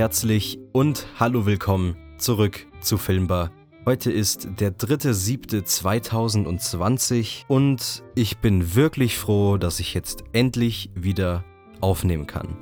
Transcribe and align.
herzlich 0.00 0.58
und 0.72 1.06
hallo 1.18 1.44
willkommen 1.44 1.94
zurück 2.16 2.66
zu 2.80 2.96
Filmbar. 2.96 3.50
Heute 3.84 4.10
ist 4.10 4.48
der 4.58 4.74
3.7.2020 4.74 7.44
und 7.48 8.02
ich 8.14 8.38
bin 8.38 8.74
wirklich 8.74 9.18
froh, 9.18 9.58
dass 9.58 9.78
ich 9.78 9.92
jetzt 9.92 10.24
endlich 10.32 10.88
wieder 10.94 11.44
aufnehmen 11.82 12.26
kann. 12.26 12.56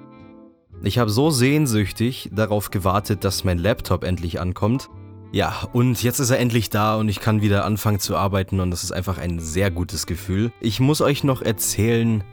Ich 0.83 0.99
habe 0.99 1.11
so 1.11 1.31
sehnsüchtig 1.31 2.29
darauf 2.33 2.73
gewartet, 2.73 3.23
dass 3.23 3.45
mein 3.45 3.59
Laptop 3.59 4.03
endlich 4.03 4.41
ankommt. 4.41 4.91
Ja, 5.31 5.55
und 5.73 6.03
jetzt 6.03 6.19
ist 6.19 6.31
er 6.31 6.41
endlich 6.41 6.71
da 6.71 6.97
und 6.97 7.09
ich 7.09 7.21
kann 7.21 7.41
wieder 7.41 7.65
anfangen 7.65 8.01
zu 8.01 8.17
arbeiten 8.17 8.59
und 8.59 8.73
das 8.73 8.83
ist 8.83 8.91
einfach 8.91 9.17
ein 9.17 9.39
sehr 9.39 9.71
gutes 9.71 10.07
Gefühl. 10.07 10.51
Ich 10.61 10.81
muss 10.81 11.01
euch 11.01 11.23
noch 11.23 11.41
erzählen, 11.41 12.25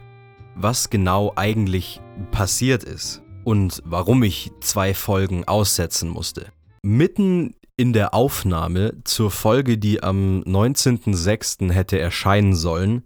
was 0.56 0.90
genau 0.90 1.32
eigentlich 1.36 2.00
passiert 2.32 2.82
ist 2.82 3.22
und 3.46 3.80
warum 3.84 4.24
ich 4.24 4.50
zwei 4.60 4.92
Folgen 4.92 5.44
aussetzen 5.44 6.08
musste. 6.08 6.50
Mitten 6.82 7.54
in 7.76 7.92
der 7.92 8.12
Aufnahme 8.12 8.94
zur 9.04 9.30
Folge, 9.30 9.78
die 9.78 10.02
am 10.02 10.42
19.06. 10.42 11.70
hätte 11.70 11.98
erscheinen 11.98 12.56
sollen, 12.56 13.04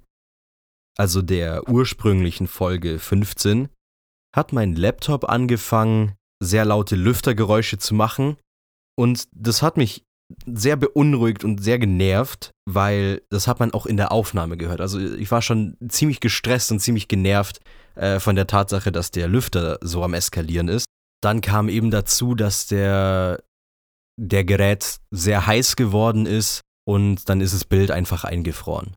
also 0.97 1.21
der 1.21 1.69
ursprünglichen 1.69 2.47
Folge 2.47 2.99
15, 2.99 3.69
hat 4.35 4.53
mein 4.53 4.75
Laptop 4.75 5.29
angefangen, 5.29 6.15
sehr 6.43 6.65
laute 6.65 6.97
Lüftergeräusche 6.97 7.77
zu 7.77 7.95
machen 7.95 8.39
und 8.97 9.29
das 9.33 9.61
hat 9.61 9.77
mich 9.77 10.05
sehr 10.47 10.77
beunruhigt 10.77 11.45
und 11.45 11.63
sehr 11.63 11.79
genervt, 11.79 12.53
weil 12.65 13.23
das 13.29 13.47
hat 13.47 13.61
man 13.61 13.73
auch 13.73 13.85
in 13.85 13.99
der 13.99 14.13
Aufnahme 14.13 14.57
gehört. 14.57 14.81
Also 14.81 15.01
ich 15.01 15.31
war 15.31 15.43
schon 15.43 15.77
ziemlich 15.89 16.21
gestresst 16.21 16.71
und 16.73 16.81
ziemlich 16.81 17.09
genervt 17.09 17.61
äh, 17.95 18.21
von 18.21 18.37
der 18.37 18.47
Tatsache, 18.47 18.93
dass 18.93 19.11
der 19.11 19.29
Lüfter 19.29 19.79
so 19.81 20.03
am 20.03 20.15
Eskalieren 20.15 20.69
ist. 20.69 20.87
Dann 21.23 21.41
kam 21.41 21.69
eben 21.69 21.91
dazu, 21.91 22.35
dass 22.35 22.67
der, 22.67 23.43
der 24.19 24.45
Gerät 24.45 25.01
sehr 25.11 25.47
heiß 25.47 25.77
geworden 25.77 26.27
ist 26.27 26.63
und 26.87 27.29
dann 27.29 27.41
ist 27.41 27.55
das 27.55 27.65
Bild 27.65 27.91
einfach 27.91 28.25
eingefroren. 28.25 28.95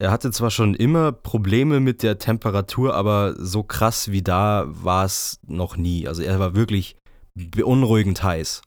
Er 0.00 0.12
hatte 0.12 0.30
zwar 0.30 0.50
schon 0.50 0.74
immer 0.74 1.10
Probleme 1.10 1.80
mit 1.80 2.04
der 2.04 2.18
Temperatur, 2.18 2.94
aber 2.94 3.34
so 3.36 3.64
krass 3.64 4.12
wie 4.12 4.22
da 4.22 4.64
war 4.68 5.04
es 5.04 5.40
noch 5.46 5.76
nie. 5.76 6.06
Also 6.06 6.22
er 6.22 6.38
war 6.38 6.54
wirklich 6.54 6.96
beunruhigend 7.34 8.22
heiß. 8.22 8.62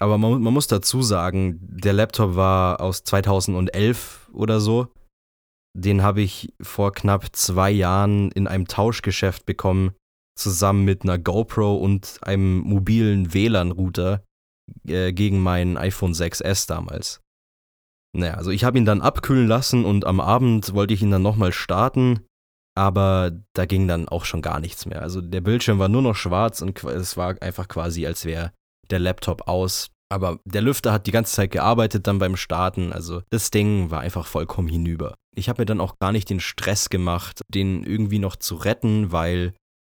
Aber 0.00 0.18
man, 0.18 0.42
man, 0.42 0.52
muss 0.52 0.66
dazu 0.66 1.02
sagen, 1.02 1.58
der 1.60 1.92
Laptop 1.92 2.34
war 2.34 2.80
aus 2.80 3.04
2011 3.04 4.28
oder 4.32 4.58
so. 4.58 4.88
Den 5.76 6.02
habe 6.02 6.22
ich 6.22 6.52
vor 6.60 6.92
knapp 6.92 7.34
zwei 7.34 7.70
Jahren 7.70 8.30
in 8.32 8.46
einem 8.46 8.68
Tauschgeschäft 8.68 9.44
bekommen, 9.44 9.92
zusammen 10.36 10.84
mit 10.84 11.02
einer 11.02 11.18
GoPro 11.18 11.76
und 11.76 12.18
einem 12.22 12.58
mobilen 12.58 13.34
WLAN-Router 13.34 14.24
äh, 14.86 15.12
gegen 15.12 15.40
mein 15.40 15.76
iPhone 15.76 16.12
6S 16.12 16.68
damals. 16.68 17.20
Naja, 18.16 18.34
also 18.34 18.50
ich 18.50 18.62
habe 18.64 18.78
ihn 18.78 18.84
dann 18.84 19.00
abkühlen 19.00 19.48
lassen 19.48 19.84
und 19.84 20.06
am 20.06 20.20
Abend 20.20 20.72
wollte 20.74 20.94
ich 20.94 21.02
ihn 21.02 21.10
dann 21.10 21.22
nochmal 21.22 21.52
starten, 21.52 22.20
aber 22.76 23.32
da 23.54 23.66
ging 23.66 23.88
dann 23.88 24.08
auch 24.08 24.24
schon 24.24 24.42
gar 24.42 24.60
nichts 24.60 24.86
mehr. 24.86 25.02
Also 25.02 25.20
der 25.20 25.40
Bildschirm 25.40 25.80
war 25.80 25.88
nur 25.88 26.02
noch 26.02 26.14
schwarz 26.14 26.62
und 26.62 26.82
es 26.84 27.16
war 27.16 27.40
einfach 27.42 27.66
quasi, 27.66 28.06
als 28.06 28.24
wäre 28.24 28.52
der 28.90 29.00
Laptop 29.00 29.48
aus. 29.48 29.90
Aber 30.10 30.38
der 30.44 30.62
Lüfter 30.62 30.92
hat 30.92 31.06
die 31.06 31.12
ganze 31.12 31.34
Zeit 31.34 31.50
gearbeitet 31.50 32.06
dann 32.06 32.18
beim 32.18 32.36
Starten, 32.36 32.92
also 32.92 33.22
das 33.30 33.50
Ding 33.50 33.90
war 33.90 34.00
einfach 34.00 34.26
vollkommen 34.26 34.68
hinüber. 34.68 35.14
Ich 35.34 35.48
habe 35.48 35.62
mir 35.62 35.66
dann 35.66 35.80
auch 35.80 35.98
gar 35.98 36.12
nicht 36.12 36.30
den 36.30 36.40
Stress 36.40 36.90
gemacht, 36.90 37.40
den 37.48 37.82
irgendwie 37.84 38.18
noch 38.18 38.36
zu 38.36 38.54
retten, 38.54 39.10
weil 39.12 39.54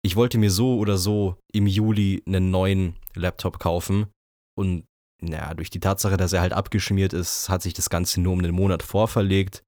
ich 0.04 0.16
wollte 0.16 0.38
mir 0.38 0.50
so 0.50 0.76
oder 0.76 0.98
so 0.98 1.36
im 1.52 1.66
Juli 1.66 2.22
einen 2.26 2.50
neuen 2.50 2.96
Laptop 3.14 3.58
kaufen 3.58 4.06
und 4.56 4.84
naja, 5.22 5.54
durch 5.54 5.70
die 5.70 5.80
Tatsache, 5.80 6.16
dass 6.16 6.32
er 6.32 6.42
halt 6.42 6.52
abgeschmiert 6.52 7.12
ist, 7.12 7.48
hat 7.48 7.62
sich 7.62 7.72
das 7.72 7.88
Ganze 7.88 8.20
nur 8.20 8.32
um 8.32 8.40
einen 8.40 8.54
Monat 8.54 8.82
vorverlegt. 8.82 9.62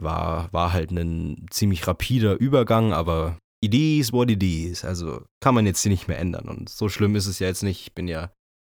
War, 0.00 0.52
war 0.52 0.72
halt 0.72 0.90
ein 0.90 1.46
ziemlich 1.50 1.86
rapider 1.86 2.38
Übergang, 2.38 2.92
aber 2.92 3.38
it 3.60 4.12
what 4.12 4.30
it 4.30 4.42
is. 4.42 4.84
Also 4.84 5.24
kann 5.40 5.54
man 5.54 5.66
jetzt 5.66 5.82
hier 5.82 5.90
nicht 5.90 6.08
mehr 6.08 6.18
ändern. 6.18 6.48
Und 6.48 6.68
so 6.68 6.88
schlimm 6.88 7.16
ist 7.16 7.26
es 7.26 7.38
ja 7.38 7.48
jetzt 7.48 7.62
nicht. 7.62 7.82
Ich 7.82 7.94
bin 7.94 8.08
ja 8.08 8.30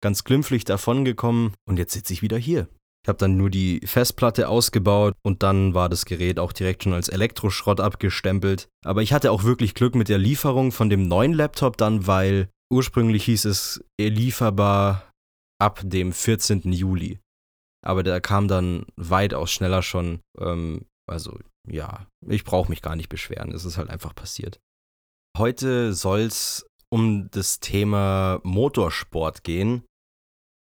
ganz 0.06 0.22
glimpflich 0.22 0.62
davongekommen 0.62 1.52
und 1.68 1.80
jetzt 1.80 1.92
sitze 1.92 2.12
ich 2.12 2.22
wieder 2.22 2.38
hier. 2.38 2.68
Ich 3.04 3.08
habe 3.08 3.18
dann 3.18 3.36
nur 3.36 3.50
die 3.50 3.80
Festplatte 3.84 4.48
ausgebaut 4.48 5.14
und 5.24 5.42
dann 5.42 5.74
war 5.74 5.88
das 5.88 6.04
Gerät 6.04 6.38
auch 6.38 6.52
direkt 6.52 6.84
schon 6.84 6.92
als 6.92 7.08
Elektroschrott 7.08 7.80
abgestempelt. 7.80 8.68
Aber 8.84 9.02
ich 9.02 9.12
hatte 9.12 9.32
auch 9.32 9.42
wirklich 9.42 9.74
Glück 9.74 9.96
mit 9.96 10.08
der 10.08 10.18
Lieferung 10.18 10.70
von 10.70 10.90
dem 10.90 11.08
neuen 11.08 11.32
Laptop 11.32 11.76
dann, 11.76 12.06
weil 12.06 12.48
ursprünglich 12.72 13.24
hieß 13.24 13.46
es 13.46 13.84
lieferbar 14.00 15.10
ab 15.58 15.80
dem 15.82 16.12
14. 16.12 16.60
Juli. 16.72 17.18
Aber 17.84 18.04
der 18.04 18.20
kam 18.20 18.46
dann 18.46 18.86
weitaus 18.94 19.50
schneller 19.50 19.82
schon. 19.82 20.20
Ähm, 20.38 20.86
also 21.08 21.36
ja, 21.68 22.06
ich 22.28 22.44
brauche 22.44 22.70
mich 22.70 22.80
gar 22.80 22.94
nicht 22.94 23.08
beschweren. 23.08 23.50
Es 23.50 23.64
ist 23.64 23.76
halt 23.76 23.90
einfach 23.90 24.14
passiert. 24.14 24.60
Heute 25.36 25.94
soll 25.94 26.20
es 26.20 26.64
um 26.90 27.28
das 27.30 27.60
Thema 27.60 28.40
Motorsport 28.42 29.44
gehen. 29.44 29.84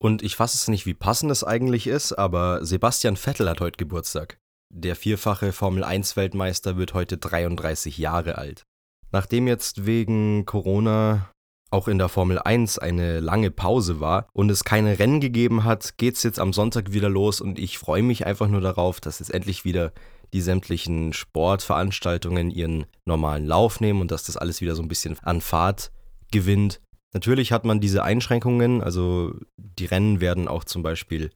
Und 0.03 0.25
ich 0.25 0.35
fasse 0.35 0.57
es 0.57 0.67
nicht, 0.67 0.85
wie 0.85 0.95
passend 0.95 1.31
es 1.31 1.45
eigentlich 1.45 1.87
ist, 1.87 2.13
aber 2.13 2.65
Sebastian 2.65 3.17
Vettel 3.17 3.49
hat 3.49 3.61
heute 3.61 3.77
Geburtstag. 3.77 4.41
Der 4.69 4.97
vierfache 4.97 5.53
Formel 5.53 5.85
1 5.85 6.17
Weltmeister 6.17 6.77
wird 6.77 6.93
heute 6.93 7.19
33 7.19 7.99
Jahre 7.99 8.37
alt. 8.37 8.65
Nachdem 9.13 9.47
jetzt 9.47 9.87
wegen 9.87 10.45
Corona 10.45 11.31
auch 11.71 11.87
in 11.87 11.99
der 11.99 12.09
Formel 12.09 12.41
1 12.41 12.81
eine 12.81 13.21
lange 13.21 13.53
Pause 13.53 14.01
war 14.01 14.27
und 14.33 14.51
es 14.51 14.65
keine 14.65 14.99
Rennen 14.99 15.21
gegeben 15.21 15.63
hat, 15.63 15.97
geht 15.99 16.17
es 16.17 16.25
jetzt 16.25 16.41
am 16.41 16.53
Sonntag 16.53 16.93
wieder 16.93 17.09
los 17.09 17.41
und 17.41 17.61
ich 17.61 17.79
freue 17.79 18.03
mich 18.03 18.27
einfach 18.27 18.49
nur 18.49 18.61
darauf, 18.61 19.01
dass 19.01 19.21
jetzt 19.21 19.33
endlich 19.33 19.65
wieder 19.65 19.93
die 20.33 20.41
sämtlichen 20.41 21.13
Sportveranstaltungen 21.13 22.51
ihren 22.51 22.87
normalen 23.05 23.47
Lauf 23.47 23.79
nehmen 23.79 24.01
und 24.01 24.11
dass 24.11 24.25
das 24.25 24.37
alles 24.37 24.61
wieder 24.61 24.75
so 24.75 24.83
ein 24.83 24.89
bisschen 24.89 25.17
an 25.23 25.41
Fahrt 25.41 25.93
gewinnt. 26.33 26.81
Natürlich 27.15 27.53
hat 27.53 27.65
man 27.65 27.81
diese 27.81 28.03
Einschränkungen, 28.03 28.83
also 28.83 29.35
die 29.57 29.85
Rennen 29.85 30.21
werden 30.21 30.49
auch 30.49 30.65
zum 30.65 30.83
Beispiel 30.83 31.31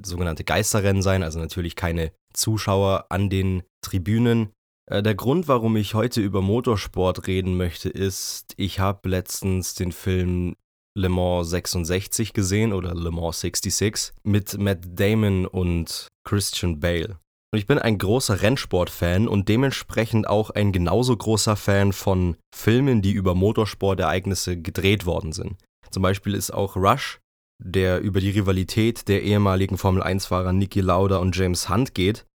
sogenannte 0.00 0.44
Geisterrennen 0.44 1.02
sein, 1.02 1.22
also 1.22 1.38
natürlich 1.38 1.76
keine 1.76 2.12
Zuschauer 2.32 3.06
an 3.10 3.28
den 3.28 3.62
Tribünen. 3.82 4.50
Äh, 4.86 5.02
der 5.02 5.14
Grund, 5.14 5.48
warum 5.48 5.76
ich 5.76 5.94
heute 5.94 6.20
über 6.20 6.40
Motorsport 6.40 7.26
reden 7.26 7.56
möchte, 7.56 7.88
ist, 7.88 8.54
ich 8.56 8.80
habe 8.80 9.08
letztens 9.08 9.74
den 9.74 9.92
Film 9.92 10.54
Le 10.96 11.08
Mans 11.08 11.50
66 11.50 12.32
gesehen 12.32 12.72
oder 12.72 12.94
Le 12.94 13.10
Mans 13.10 13.40
66 13.40 14.14
mit 14.24 14.58
Matt 14.58 14.80
Damon 14.86 15.46
und 15.46 16.08
Christian 16.24 16.80
Bale. 16.80 17.18
Und 17.50 17.58
ich 17.58 17.66
bin 17.66 17.78
ein 17.78 17.96
großer 17.96 18.42
Rennsport-Fan 18.42 19.26
und 19.26 19.48
dementsprechend 19.48 20.26
auch 20.28 20.50
ein 20.50 20.70
genauso 20.70 21.16
großer 21.16 21.56
Fan 21.56 21.92
von 21.92 22.36
Filmen, 22.54 23.00
die 23.00 23.12
über 23.12 23.34
Motorsportereignisse 23.34 24.60
gedreht 24.60 25.06
worden 25.06 25.32
sind. 25.32 25.56
Zum 25.90 26.02
Beispiel 26.02 26.34
ist 26.34 26.50
auch 26.50 26.76
Rush, 26.76 27.20
der 27.58 28.00
über 28.00 28.20
die 28.20 28.30
Rivalität 28.30 29.08
der 29.08 29.22
ehemaligen 29.22 29.78
Formel-1-Fahrer 29.78 30.52
Niki 30.52 30.80
Lauda 30.80 31.16
und 31.16 31.34
James 31.36 31.70
Hunt 31.70 31.94
geht, 31.94 32.26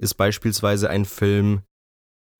ist 0.00 0.14
beispielsweise 0.14 0.88
ein 0.88 1.04
Film, 1.04 1.62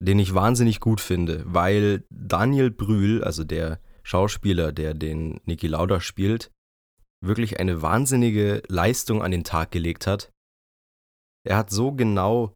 den 0.01 0.17
ich 0.17 0.33
wahnsinnig 0.33 0.79
gut 0.79 1.01
finde, 1.01 1.43
weil 1.45 2.05
Daniel 2.09 2.71
Brühl, 2.71 3.23
also 3.23 3.43
der 3.43 3.81
Schauspieler, 4.03 4.71
der 4.71 4.93
den 4.93 5.41
Niki 5.45 5.67
Lauda 5.67 5.99
spielt, 5.99 6.49
wirklich 7.23 7.59
eine 7.59 7.81
wahnsinnige 7.81 8.63
Leistung 8.67 9.21
an 9.21 9.31
den 9.31 9.43
Tag 9.43 9.71
gelegt 9.71 10.07
hat 10.07 10.31
er 11.47 11.57
hat 11.57 11.69
so 11.69 11.91
genau 11.91 12.53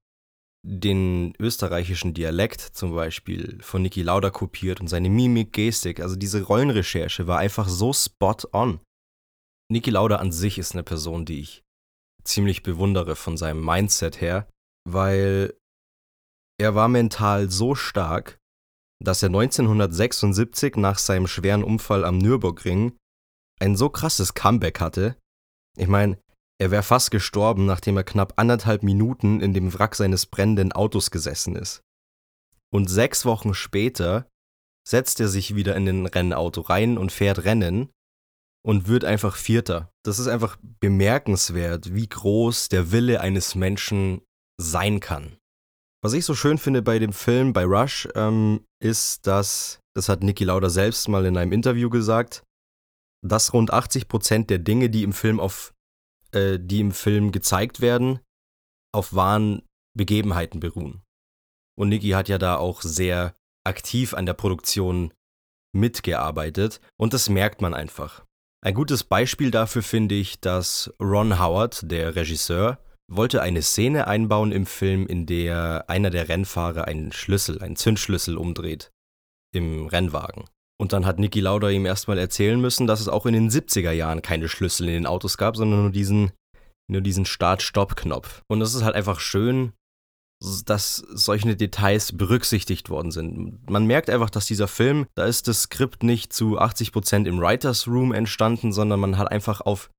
den 0.66 1.34
österreichischen 1.40 2.14
Dialekt 2.14 2.62
zum 2.62 2.96
Beispiel 2.96 3.62
von 3.62 3.84
Niki 3.84 4.02
Lauda 4.02 4.32
kopiert 4.32 4.82
und 4.82 4.88
seine 4.88 5.10
Mimik, 5.10 5.54
Gestik, 5.54 6.00
also 6.00 6.16
diese 6.16 6.42
Rollenrecherche 6.42 7.28
war 7.28 7.38
einfach 7.38 7.68
so 7.68 7.94
spot 7.94 8.38
on. 8.52 8.80
Niki 9.72 9.92
Lauda 9.92 10.18
an 10.18 10.32
sich 10.32 10.58
ist 10.58 10.74
eine 10.74 10.84
Person, 10.84 11.26
die 11.26 11.42
ich 11.42 11.64
ziemlich 12.24 12.64
bewundere 12.64 13.16
von 13.16 13.38
seinem 13.38 13.64
Mindset 13.64 14.22
her, 14.22 14.48
weil 14.90 15.54
er 16.60 16.74
war 16.74 16.88
mental 16.88 17.52
so 17.52 17.76
stark, 17.76 18.40
dass 19.04 19.22
er 19.22 19.28
1976 19.28 20.78
nach 20.78 20.98
seinem 20.98 21.28
schweren 21.28 21.64
Unfall 21.64 22.04
am 22.06 22.18
Nürburgring 22.18 22.98
ein 23.60 23.76
so 23.76 23.90
krasses 23.90 24.34
Comeback 24.34 24.80
hatte. 24.80 25.18
Ich 25.78 25.88
meine, 25.88 26.18
er 26.60 26.72
wäre 26.72 26.84
fast 26.84 27.12
gestorben, 27.12 27.66
nachdem 27.66 27.98
er 27.98 28.04
knapp 28.04 28.34
anderthalb 28.38 28.84
Minuten 28.84 29.42
in 29.42 29.54
dem 29.54 29.74
Wrack 29.74 29.96
seines 29.96 30.26
brennenden 30.26 30.72
Autos 30.72 31.12
gesessen 31.12 31.56
ist. 31.56 31.82
Und 32.74 32.90
sechs 32.90 33.26
Wochen 33.26 33.54
später 33.54 34.28
setzt 34.88 35.20
er 35.20 35.28
sich 35.28 35.56
wieder 35.56 35.76
in 35.76 35.88
ein 35.88 36.06
Rennauto 36.06 36.62
rein 36.62 36.98
und 36.98 37.12
fährt 37.12 37.44
Rennen 37.44 37.90
und 38.66 38.88
wird 38.88 39.04
einfach 39.06 39.36
Vierter. 39.36 39.90
Das 40.04 40.20
ist 40.20 40.28
einfach 40.28 40.58
bemerkenswert, 40.80 41.94
wie 41.94 42.08
groß 42.08 42.70
der 42.70 42.92
Wille 42.92 43.22
eines 43.22 43.56
Menschen 43.56 44.22
sein 44.60 45.00
kann. 45.00 45.38
Was 46.04 46.14
ich 46.14 46.26
so 46.26 46.36
schön 46.36 46.58
finde 46.58 46.82
bei 46.82 47.00
dem 47.00 47.14
Film, 47.14 47.52
bei 47.52 47.66
Rush, 47.66 48.08
ähm, 48.16 48.64
ist, 48.82 49.26
dass, 49.28 49.80
das 49.96 50.08
hat 50.08 50.24
Niki 50.24 50.44
Lauda 50.44 50.70
selbst 50.70 51.10
mal 51.10 51.26
in 51.26 51.38
einem 51.38 51.52
Interview 51.52 51.90
gesagt, 51.90 52.44
dass 53.26 53.54
rund 53.54 53.74
80% 53.74 54.46
der 54.46 54.60
Dinge, 54.60 54.90
die 54.90 55.04
im 55.04 55.14
Film 55.14 55.40
auf 55.40 55.75
äh, 56.32 56.58
die 56.60 56.80
im 56.80 56.92
Film 56.92 57.32
gezeigt 57.32 57.82
werden, 57.82 58.20
auf 58.94 59.14
wahren 59.14 59.62
Begebenheiten 59.96 60.60
beruhen. 60.60 61.02
Und 61.78 61.90
Niki 61.90 62.10
hat 62.10 62.30
ja 62.30 62.38
da 62.38 62.58
auch 62.58 62.82
sehr 62.82 63.36
aktiv 63.66 64.14
an 64.14 64.26
der 64.26 64.34
Produktion 64.34 65.14
mitgearbeitet 65.74 66.80
und 66.98 67.14
das 67.14 67.30
merkt 67.30 67.62
man 67.62 67.74
einfach. 67.74 68.24
Ein 68.62 68.74
gutes 68.74 69.04
Beispiel 69.04 69.52
dafür 69.52 69.84
finde 69.84 70.16
ich, 70.16 70.40
dass 70.40 70.92
Ron 71.00 71.40
Howard, 71.40 71.92
der 71.92 72.16
Regisseur, 72.16 72.80
wollte 73.08 73.42
eine 73.42 73.62
Szene 73.62 74.08
einbauen 74.08 74.52
im 74.52 74.66
Film, 74.66 75.06
in 75.06 75.26
der 75.26 75.86
einer 75.88 76.10
der 76.10 76.30
Rennfahrer 76.30 76.86
einen 76.86 77.12
Schlüssel, 77.12 77.62
einen 77.62 77.76
Zündschlüssel 77.76 78.38
umdreht 78.38 78.92
im 79.54 79.86
Rennwagen. 79.88 80.46
Und 80.80 80.94
dann 80.94 81.06
hat 81.06 81.20
Niki 81.20 81.40
Lauda 81.40 81.70
ihm 81.70 81.86
erstmal 81.86 82.18
erzählen 82.18 82.60
müssen, 82.60 82.88
dass 82.88 83.00
es 83.00 83.08
auch 83.08 83.26
in 83.26 83.34
den 83.34 83.50
70er 83.50 83.92
Jahren 83.92 84.22
keine 84.22 84.50
Schlüssel 84.50 84.88
in 84.88 84.94
den 84.94 85.06
Autos 85.06 85.38
gab, 85.38 85.56
sondern 85.56 85.84
nur 85.84 85.92
diesen, 85.92 86.32
nur 86.92 87.02
diesen 87.02 87.26
Start-Stopp-Knopf. 87.26 88.42
Und 88.48 88.62
es 88.62 88.74
ist 88.74 88.84
halt 88.84 88.96
einfach 88.96 89.20
schön, 89.20 89.72
dass 90.66 90.98
solche 90.98 91.56
Details 91.56 92.16
berücksichtigt 92.16 92.90
worden 92.90 93.12
sind. 93.12 93.70
Man 93.70 93.86
merkt 93.86 94.10
einfach, 94.10 94.30
dass 94.30 94.46
dieser 94.48 94.68
Film, 94.68 95.08
da 95.16 95.26
ist 95.26 95.48
das 95.48 95.64
Skript 95.64 96.04
nicht 96.04 96.34
zu 96.34 96.60
80% 96.60 97.26
im 97.26 97.40
Writers 97.40 97.88
Room 97.88 98.14
entstanden, 98.14 98.74
sondern 98.74 99.00
man 99.00 99.18
hat 99.18 99.32
einfach 99.32 99.62
auf 99.62 99.90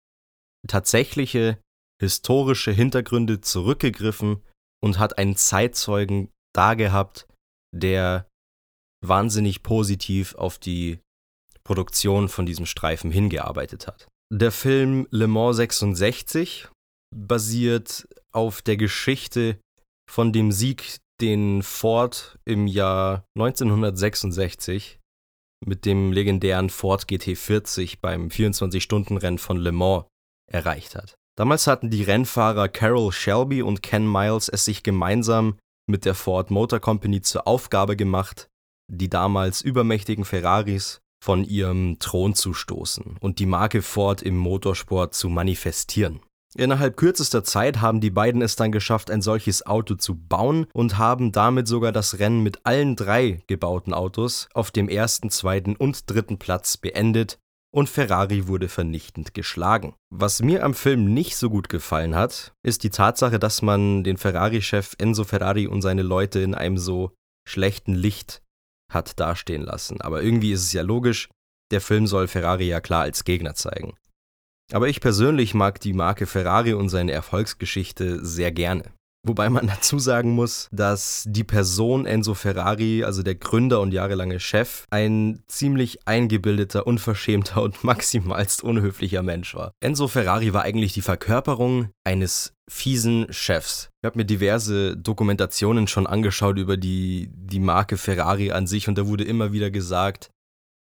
tatsächliche 0.68 1.58
historische 2.00 2.70
Hintergründe 2.70 3.40
zurückgegriffen 3.40 4.42
und 4.82 4.98
hat 4.98 5.16
einen 5.16 5.36
Zeitzeugen 5.36 6.30
da 6.54 6.74
gehabt, 6.74 7.26
der 7.74 8.28
wahnsinnig 9.08 9.62
positiv 9.62 10.34
auf 10.34 10.58
die 10.58 10.98
Produktion 11.64 12.28
von 12.28 12.46
diesem 12.46 12.66
Streifen 12.66 13.10
hingearbeitet 13.10 13.86
hat. 13.86 14.06
Der 14.32 14.52
Film 14.52 15.06
Le 15.10 15.26
Mans 15.26 15.56
66 15.56 16.68
basiert 17.14 18.08
auf 18.32 18.62
der 18.62 18.76
Geschichte 18.76 19.58
von 20.10 20.32
dem 20.32 20.52
Sieg, 20.52 20.98
den 21.20 21.62
Ford 21.62 22.38
im 22.44 22.66
Jahr 22.66 23.24
1966 23.38 24.98
mit 25.64 25.86
dem 25.86 26.12
legendären 26.12 26.68
Ford 26.68 27.04
GT40 27.04 27.98
beim 28.00 28.28
24-Stunden-Rennen 28.28 29.38
von 29.38 29.56
Le 29.56 29.72
Mans 29.72 30.04
erreicht 30.50 30.94
hat. 30.94 31.14
Damals 31.38 31.66
hatten 31.66 31.90
die 31.90 32.02
Rennfahrer 32.02 32.68
Carroll 32.68 33.12
Shelby 33.12 33.62
und 33.62 33.82
Ken 33.82 34.10
Miles 34.10 34.48
es 34.48 34.64
sich 34.64 34.82
gemeinsam 34.82 35.58
mit 35.88 36.04
der 36.04 36.14
Ford 36.14 36.50
Motor 36.50 36.80
Company 36.80 37.20
zur 37.22 37.46
Aufgabe 37.46 37.96
gemacht, 37.96 38.48
die 38.88 39.08
damals 39.08 39.60
übermächtigen 39.60 40.24
Ferraris 40.24 41.00
von 41.22 41.44
ihrem 41.44 41.98
Thron 41.98 42.34
zu 42.34 42.54
stoßen 42.54 43.16
und 43.20 43.38
die 43.38 43.46
Marke 43.46 43.82
Ford 43.82 44.22
im 44.22 44.36
Motorsport 44.36 45.14
zu 45.14 45.28
manifestieren. 45.28 46.20
Innerhalb 46.54 46.96
kürzester 46.96 47.44
Zeit 47.44 47.80
haben 47.80 48.00
die 48.00 48.10
beiden 48.10 48.40
es 48.40 48.56
dann 48.56 48.72
geschafft, 48.72 49.10
ein 49.10 49.20
solches 49.20 49.66
Auto 49.66 49.94
zu 49.94 50.14
bauen 50.14 50.66
und 50.72 50.96
haben 50.96 51.32
damit 51.32 51.68
sogar 51.68 51.92
das 51.92 52.18
Rennen 52.18 52.42
mit 52.42 52.64
allen 52.64 52.96
drei 52.96 53.42
gebauten 53.46 53.92
Autos 53.92 54.48
auf 54.54 54.70
dem 54.70 54.88
ersten, 54.88 55.28
zweiten 55.28 55.76
und 55.76 56.08
dritten 56.10 56.38
Platz 56.38 56.76
beendet 56.78 57.38
und 57.74 57.90
Ferrari 57.90 58.46
wurde 58.46 58.70
vernichtend 58.70 59.34
geschlagen. 59.34 59.94
Was 60.08 60.40
mir 60.40 60.64
am 60.64 60.72
Film 60.72 61.12
nicht 61.12 61.36
so 61.36 61.50
gut 61.50 61.68
gefallen 61.68 62.14
hat, 62.14 62.54
ist 62.62 62.84
die 62.84 62.90
Tatsache, 62.90 63.38
dass 63.38 63.60
man 63.60 64.02
den 64.02 64.16
Ferrari-Chef 64.16 64.94
Enzo 64.96 65.24
Ferrari 65.24 65.66
und 65.66 65.82
seine 65.82 66.02
Leute 66.02 66.40
in 66.40 66.54
einem 66.54 66.78
so 66.78 67.12
schlechten 67.46 67.92
Licht 67.92 68.40
hat 68.92 69.18
dastehen 69.18 69.62
lassen. 69.62 70.00
Aber 70.00 70.22
irgendwie 70.22 70.52
ist 70.52 70.62
es 70.62 70.72
ja 70.72 70.82
logisch, 70.82 71.28
der 71.70 71.80
Film 71.80 72.06
soll 72.06 72.28
Ferrari 72.28 72.68
ja 72.68 72.80
klar 72.80 73.02
als 73.02 73.24
Gegner 73.24 73.54
zeigen. 73.54 73.96
Aber 74.72 74.88
ich 74.88 75.00
persönlich 75.00 75.54
mag 75.54 75.80
die 75.80 75.92
Marke 75.92 76.26
Ferrari 76.26 76.74
und 76.74 76.88
seine 76.88 77.12
Erfolgsgeschichte 77.12 78.24
sehr 78.24 78.52
gerne. 78.52 78.92
Wobei 79.26 79.50
man 79.50 79.66
dazu 79.66 79.98
sagen 79.98 80.30
muss, 80.30 80.68
dass 80.70 81.24
die 81.26 81.44
Person 81.44 82.06
Enzo 82.06 82.34
Ferrari, 82.34 83.02
also 83.02 83.22
der 83.22 83.34
Gründer 83.34 83.80
und 83.80 83.92
jahrelange 83.92 84.38
Chef, 84.38 84.84
ein 84.90 85.42
ziemlich 85.48 86.06
eingebildeter, 86.06 86.86
unverschämter 86.86 87.62
und 87.62 87.82
maximalst 87.84 88.62
unhöflicher 88.62 89.22
Mensch 89.22 89.54
war. 89.54 89.72
Enzo 89.80 90.06
Ferrari 90.06 90.52
war 90.52 90.62
eigentlich 90.62 90.92
die 90.92 91.02
Verkörperung 91.02 91.90
eines 92.04 92.54
fiesen 92.68 93.26
Chefs. 93.30 93.90
Ich 94.02 94.06
habe 94.06 94.18
mir 94.18 94.24
diverse 94.24 94.96
Dokumentationen 94.96 95.88
schon 95.88 96.06
angeschaut 96.06 96.58
über 96.58 96.76
die, 96.76 97.28
die 97.32 97.60
Marke 97.60 97.96
Ferrari 97.96 98.52
an 98.52 98.66
sich 98.66 98.88
und 98.88 98.96
da 98.96 99.06
wurde 99.06 99.24
immer 99.24 99.52
wieder 99.52 99.70
gesagt, 99.70 100.30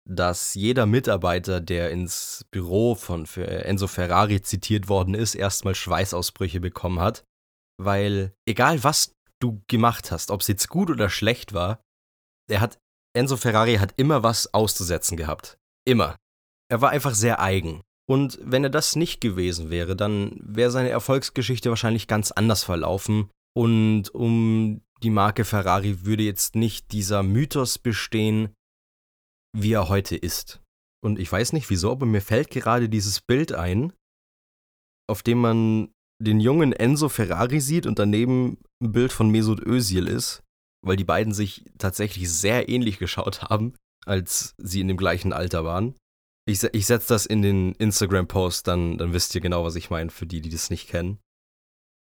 dass 0.06 0.54
jeder 0.54 0.86
Mitarbeiter, 0.86 1.62
der 1.62 1.92
ins 1.92 2.46
Büro 2.52 2.96
von 2.96 3.26
Enzo 3.26 3.88
Ferrari 3.88 4.42
zitiert 4.42 4.90
worden 4.90 5.14
ist, 5.14 5.36
erstmal 5.36 5.76
Schweißausbrüche 5.76 6.60
bekommen 6.60 7.00
hat, 7.00 7.24
weil 7.78 8.34
egal 8.48 8.84
was 8.84 9.16
du 9.40 9.62
gemacht 9.68 10.12
hast, 10.12 10.32
ob 10.32 10.42
es 10.42 10.48
jetzt 10.48 10.70
gut 10.70 10.90
oder 10.90 11.10
schlecht 11.10 11.54
war, 11.54 11.82
er 12.50 12.62
hat 12.62 12.80
Enzo 13.16 13.38
Ferrari 13.38 13.76
hat 13.76 13.94
immer 13.98 14.24
was 14.24 14.54
auszusetzen 14.54 15.18
gehabt. 15.18 15.58
Immer. 15.86 16.18
Er 16.70 16.82
war 16.82 16.90
einfach 16.90 17.14
sehr 17.14 17.40
eigen. 17.40 17.82
Und 18.10 18.40
wenn 18.42 18.64
er 18.64 18.70
das 18.70 18.96
nicht 18.96 19.22
gewesen 19.22 19.70
wäre, 19.70 19.96
dann 19.96 20.40
wäre 20.44 20.72
seine 20.72 20.90
Erfolgsgeschichte 20.90 21.70
wahrscheinlich 21.70 22.08
ganz 22.08 22.32
anders 22.32 22.64
verlaufen. 22.64 23.30
Und 23.56 24.14
um 24.14 24.82
die 25.04 25.10
Marke 25.10 25.46
Ferrari 25.46 26.06
würde 26.06 26.24
jetzt 26.24 26.56
nicht 26.56 26.92
dieser 26.92 27.24
Mythos 27.24 27.78
bestehen, 27.78 28.54
wie 29.56 29.74
er 29.74 29.90
heute 29.90 30.16
ist. 30.16 30.62
Und 31.04 31.20
ich 31.20 31.32
weiß 31.32 31.54
nicht 31.54 31.70
wieso, 31.70 31.92
aber 31.92 32.06
mir 32.06 32.22
fällt 32.22 32.50
gerade 32.50 32.90
dieses 32.90 33.22
Bild 33.22 33.52
ein, 33.52 33.94
auf 35.08 35.22
dem 35.22 35.40
man 35.40 35.94
den 36.24 36.40
jungen 36.40 36.74
Enzo 36.74 37.10
Ferrari 37.10 37.60
sieht 37.60 37.86
und 37.86 38.00
daneben 38.00 38.58
ein 38.82 38.92
Bild 38.92 39.12
von 39.12 39.30
Mesut 39.30 39.66
Özil 39.66 40.08
ist, 40.08 40.42
weil 40.82 40.96
die 40.96 41.04
beiden 41.04 41.34
sich 41.34 41.66
tatsächlich 41.78 42.32
sehr 42.32 42.70
ähnlich 42.70 43.00
geschaut 43.00 43.44
haben, 43.44 43.74
als 44.06 44.54
sie 44.58 44.82
in 44.82 44.88
dem 44.88 44.98
gleichen 44.98 45.34
Alter 45.34 45.64
waren. 45.66 45.96
Ich, 46.46 46.64
ich 46.64 46.86
setze 46.86 47.10
das 47.10 47.26
in 47.26 47.42
den 47.42 47.74
Instagram-Post, 47.74 48.68
dann, 48.68 48.98
dann 48.98 49.14
wisst 49.14 49.34
ihr 49.36 49.42
genau, 49.42 49.64
was 49.64 49.76
ich 49.76 49.90
meine, 49.90 50.10
für 50.10 50.26
die, 50.26 50.42
die 50.42 50.50
das 50.50 50.70
nicht 50.70 50.90
kennen. 50.90 51.20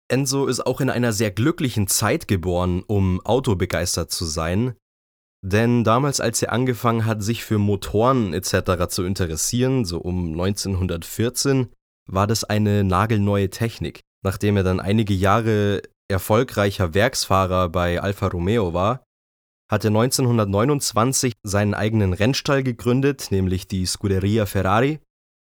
Enzo 0.07 0.47
ist 0.47 0.65
auch 0.65 0.81
in 0.81 0.89
einer 0.89 1.13
sehr 1.13 1.29
glücklichen 1.29 1.87
Zeit 1.87 2.27
geboren, 2.27 2.83
um 2.87 3.23
autobegeistert 3.25 4.11
zu 4.11 4.25
sein, 4.25 4.75
denn 5.41 5.83
damals, 5.83 6.19
als 6.19 6.41
er 6.41 6.51
angefangen 6.51 7.05
hat, 7.05 7.23
sich 7.23 7.43
für 7.43 7.57
Motoren 7.57 8.33
etc. 8.33 8.87
zu 8.89 9.03
interessieren, 9.03 9.85
so 9.85 9.99
um 9.99 10.31
1914, 10.31 11.69
war 12.07 12.27
das 12.27 12.43
eine 12.43 12.83
nagelneue 12.83 13.49
Technik. 13.49 14.01
Nachdem 14.23 14.57
er 14.57 14.63
dann 14.63 14.79
einige 14.79 15.13
Jahre 15.13 15.81
erfolgreicher 16.09 16.93
Werksfahrer 16.93 17.69
bei 17.69 18.01
Alfa 18.01 18.27
Romeo 18.27 18.73
war, 18.73 19.03
hat 19.71 19.85
er 19.85 19.89
1929 19.89 21.33
seinen 21.43 21.73
eigenen 21.73 22.13
Rennstall 22.13 22.63
gegründet, 22.63 23.27
nämlich 23.29 23.67
die 23.67 23.85
Scuderia 23.85 24.45
Ferrari, 24.45 24.99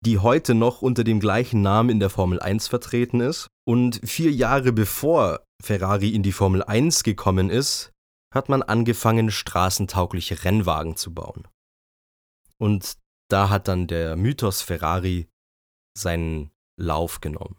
die 0.04 0.18
heute 0.18 0.54
noch 0.54 0.82
unter 0.82 1.04
dem 1.04 1.20
gleichen 1.20 1.62
Namen 1.62 1.90
in 1.90 2.00
der 2.00 2.10
Formel 2.10 2.40
1 2.40 2.68
vertreten 2.68 3.20
ist. 3.20 3.48
Und 3.66 4.00
vier 4.04 4.30
Jahre 4.30 4.72
bevor 4.72 5.44
Ferrari 5.62 6.10
in 6.10 6.22
die 6.22 6.32
Formel 6.32 6.62
1 6.62 7.04
gekommen 7.04 7.50
ist, 7.50 7.92
hat 8.34 8.48
man 8.48 8.62
angefangen, 8.62 9.30
straßentaugliche 9.30 10.44
Rennwagen 10.44 10.96
zu 10.96 11.14
bauen. 11.14 11.46
Und 12.58 12.96
da 13.30 13.48
hat 13.48 13.68
dann 13.68 13.86
der 13.86 14.16
Mythos 14.16 14.62
Ferrari 14.62 15.28
seinen 15.96 16.50
Lauf 16.78 17.20
genommen. 17.20 17.56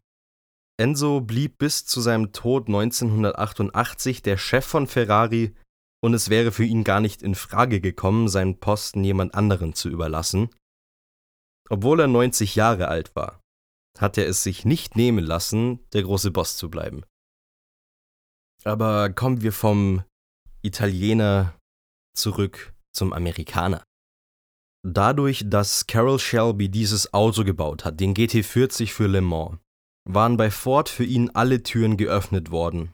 Enzo 0.78 1.22
blieb 1.22 1.58
bis 1.58 1.86
zu 1.86 2.02
seinem 2.02 2.34
Tod 2.34 2.68
1988 2.68 4.22
der 4.22 4.38
Chef 4.38 4.66
von 4.66 4.88
Ferrari 4.88 5.56
und 6.02 6.14
es 6.14 6.30
wäre 6.30 6.52
für 6.52 6.66
ihn 6.66 6.84
gar 6.84 7.00
nicht 7.00 7.22
in 7.22 7.34
Frage 7.34 7.80
gekommen, 7.80 8.28
seinen 8.28 8.60
Posten 8.60 9.04
jemand 9.04 9.36
anderen 9.36 9.74
zu 9.74 9.90
überlassen. 9.90 10.50
Obwohl 11.70 12.02
er 12.02 12.08
90 12.08 12.56
Jahre 12.56 12.90
alt 12.90 13.16
war, 13.16 13.42
hat 13.98 14.18
er 14.18 14.28
es 14.28 14.44
sich 14.44 14.66
nicht 14.66 14.96
nehmen 14.96 15.26
lassen, 15.26 15.80
der 15.94 16.04
große 16.04 16.32
Boss 16.32 16.58
zu 16.58 16.70
bleiben. 16.70 17.04
Aber 18.64 19.10
kommen 19.12 19.42
wir 19.42 19.54
vom 19.54 20.04
Italiener 20.62 21.56
zurück 22.16 22.74
zum 22.92 23.14
Amerikaner. 23.14 23.84
Dadurch, 24.84 25.44
dass 25.48 25.88
Carroll 25.88 26.20
Shelby 26.20 26.70
dieses 26.70 27.14
Auto 27.14 27.44
gebaut 27.44 27.86
hat, 27.86 28.00
den 28.00 28.14
GT40 28.14 28.92
für 28.92 29.08
Le 29.08 29.22
Mans, 29.22 29.58
waren 30.08 30.38
bei 30.38 30.52
Ford 30.52 30.90
für 30.90 31.04
ihn 31.04 31.32
alle 31.32 31.64
Türen 31.64 31.98
geöffnet 31.98 32.52
worden. 32.52 32.94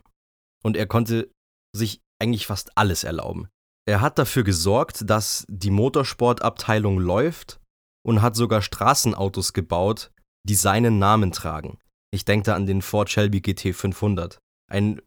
Und 0.63 0.77
er 0.77 0.87
konnte 0.87 1.29
sich 1.75 2.01
eigentlich 2.19 2.47
fast 2.47 2.77
alles 2.77 3.03
erlauben. 3.03 3.49
Er 3.87 4.01
hat 4.01 4.19
dafür 4.19 4.43
gesorgt, 4.43 5.09
dass 5.09 5.45
die 5.49 5.71
Motorsportabteilung 5.71 6.99
läuft 6.99 7.59
und 8.05 8.21
hat 8.21 8.35
sogar 8.35 8.61
Straßenautos 8.61 9.53
gebaut, 9.53 10.11
die 10.47 10.55
seinen 10.55 10.99
Namen 10.99 11.31
tragen. 11.31 11.79
Ich 12.13 12.25
denke 12.25 12.45
da 12.45 12.55
an 12.55 12.65
den 12.65 12.81
Ford 12.81 13.09
Shelby 13.09 13.39
GT500. 13.39 14.37
Ein 14.69 15.01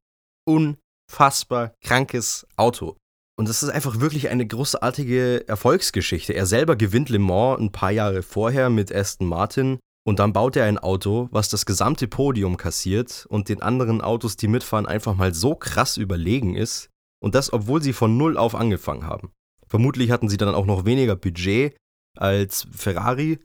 unfassbar 0.47 1.75
krankes 1.83 2.47
Auto. 2.57 2.97
Und 3.37 3.49
das 3.49 3.63
ist 3.63 3.71
einfach 3.71 4.01
wirklich 4.01 4.29
eine 4.29 4.47
großartige 4.47 5.47
Erfolgsgeschichte. 5.49 6.35
Er 6.35 6.47
selber 6.47 6.77
gewinnt 6.77 7.09
Le 7.09 7.19
Mans 7.19 7.61
ein 7.61 7.73
paar 7.73 7.91
Jahre 7.91 8.23
vorher 8.23 8.71
mit 8.71 8.95
Aston 8.95 9.27
Martin 9.27 9.81
und 10.07 10.19
dann 10.19 10.35
baut 10.35 10.57
er 10.57 10.67
ein 10.67 10.79
Auto, 10.79 11.29
was 11.33 11.49
das 11.49 11.65
gesamte 11.65 12.07
Podium 12.07 12.57
kassiert 12.59 13.27
und 13.31 13.49
den 13.49 13.63
anderen 13.63 14.03
Autos, 14.03 14.37
die 14.37 14.49
mitfahren, 14.49 14.87
einfach 14.87 15.15
mal 15.15 15.33
so 15.35 15.55
krass 15.55 15.97
überlegen 15.97 16.55
ist. 16.55 16.91
Und 17.21 17.35
das, 17.35 17.53
obwohl 17.53 17.83
sie 17.83 17.95
von 17.95 18.19
Null 18.19 18.37
auf 18.37 18.55
angefangen 18.55 19.07
haben. 19.07 19.33
Vermutlich 19.67 20.11
hatten 20.11 20.29
sie 20.29 20.37
dann 20.37 20.55
auch 20.55 20.67
noch 20.67 20.85
weniger 20.85 21.17
Budget 21.17 21.75
als 22.17 22.69
Ferrari. 22.71 23.43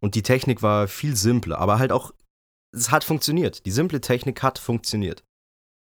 Und 0.00 0.16
die 0.16 0.22
Technik 0.22 0.62
war 0.62 0.88
viel 0.88 1.14
simpler, 1.14 1.58
aber 1.58 1.78
halt 1.78 1.92
auch, 1.92 2.12
es 2.74 2.90
hat 2.90 3.04
funktioniert. 3.04 3.64
Die 3.64 3.70
simple 3.70 4.00
Technik 4.00 4.42
hat 4.42 4.58
funktioniert. 4.58 5.22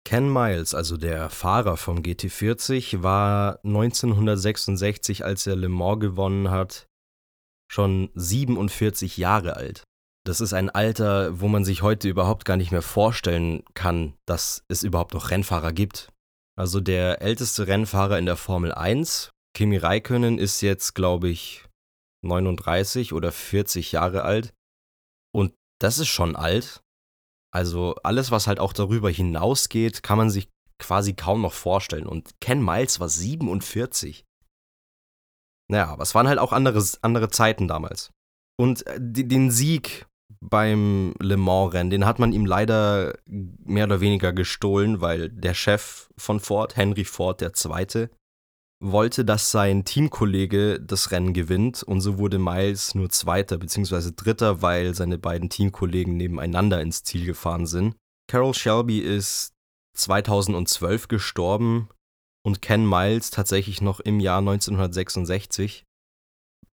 Ken 0.04 0.30
Miles, 0.30 0.74
also 0.74 0.98
der 0.98 1.30
Fahrer 1.30 1.78
vom 1.78 1.98
GT40, 2.00 3.02
war 3.02 3.60
1966, 3.64 5.24
als 5.24 5.46
er 5.46 5.56
Le 5.56 5.70
Mans 5.70 6.00
gewonnen 6.00 6.50
hat, 6.50 6.88
schon 7.72 8.10
47 8.14 9.16
Jahre 9.16 9.56
alt. 9.56 9.84
Das 10.24 10.40
ist 10.40 10.52
ein 10.52 10.70
Alter, 10.70 11.40
wo 11.40 11.48
man 11.48 11.64
sich 11.64 11.82
heute 11.82 12.08
überhaupt 12.08 12.44
gar 12.44 12.56
nicht 12.56 12.70
mehr 12.70 12.82
vorstellen 12.82 13.64
kann, 13.74 14.14
dass 14.26 14.62
es 14.68 14.82
überhaupt 14.82 15.14
noch 15.14 15.30
Rennfahrer 15.30 15.72
gibt. 15.72 16.12
Also 16.56 16.80
der 16.80 17.22
älteste 17.22 17.66
Rennfahrer 17.66 18.18
in 18.18 18.26
der 18.26 18.36
Formel 18.36 18.72
1, 18.72 19.30
Kimi 19.56 19.78
Räikkönen, 19.78 20.38
ist 20.38 20.60
jetzt, 20.60 20.94
glaube 20.94 21.28
ich, 21.28 21.64
39 22.24 23.14
oder 23.14 23.32
40 23.32 23.92
Jahre 23.92 24.22
alt. 24.22 24.52
Und 25.34 25.54
das 25.80 25.98
ist 25.98 26.08
schon 26.08 26.36
alt. 26.36 26.82
Also 27.52 27.96
alles, 28.04 28.30
was 28.30 28.46
halt 28.46 28.60
auch 28.60 28.74
darüber 28.74 29.10
hinausgeht, 29.10 30.02
kann 30.02 30.18
man 30.18 30.30
sich 30.30 30.48
quasi 30.78 31.14
kaum 31.14 31.40
noch 31.42 31.52
vorstellen. 31.52 32.06
Und 32.06 32.30
Ken 32.40 32.62
Miles 32.62 33.00
war 33.00 33.08
47. 33.08 34.24
Naja, 35.72 35.88
aber 35.88 36.02
es 36.02 36.14
waren 36.14 36.28
halt 36.28 36.38
auch 36.38 36.52
andere, 36.52 36.84
andere 37.00 37.30
Zeiten 37.30 37.66
damals. 37.66 38.10
Und 38.60 38.86
äh, 38.86 38.98
den 39.00 39.50
Sieg 39.50 40.04
beim 40.38 41.14
Le 41.18 41.38
Mans-Rennen, 41.38 41.88
den 41.88 42.04
hat 42.04 42.18
man 42.18 42.34
ihm 42.34 42.44
leider 42.44 43.14
mehr 43.26 43.86
oder 43.86 44.02
weniger 44.02 44.34
gestohlen, 44.34 45.00
weil 45.00 45.30
der 45.30 45.54
Chef 45.54 46.10
von 46.18 46.40
Ford, 46.40 46.76
Henry 46.76 47.04
Ford 47.04 47.40
II., 47.40 48.08
wollte, 48.84 49.24
dass 49.24 49.50
sein 49.50 49.86
Teamkollege 49.86 50.78
das 50.78 51.10
Rennen 51.10 51.32
gewinnt 51.32 51.82
und 51.82 52.02
so 52.02 52.18
wurde 52.18 52.38
Miles 52.38 52.94
nur 52.94 53.08
Zweiter 53.08 53.56
bzw. 53.56 54.10
Dritter, 54.14 54.60
weil 54.60 54.92
seine 54.94 55.16
beiden 55.16 55.48
Teamkollegen 55.48 56.18
nebeneinander 56.18 56.82
ins 56.82 57.02
Ziel 57.02 57.24
gefahren 57.24 57.64
sind. 57.64 57.94
Carol 58.28 58.52
Shelby 58.52 58.98
ist 58.98 59.54
2012 59.96 61.08
gestorben 61.08 61.88
und 62.42 62.62
Ken 62.62 62.88
Miles 62.88 63.30
tatsächlich 63.30 63.80
noch 63.80 64.00
im 64.00 64.20
Jahr 64.20 64.38
1966 64.38 65.84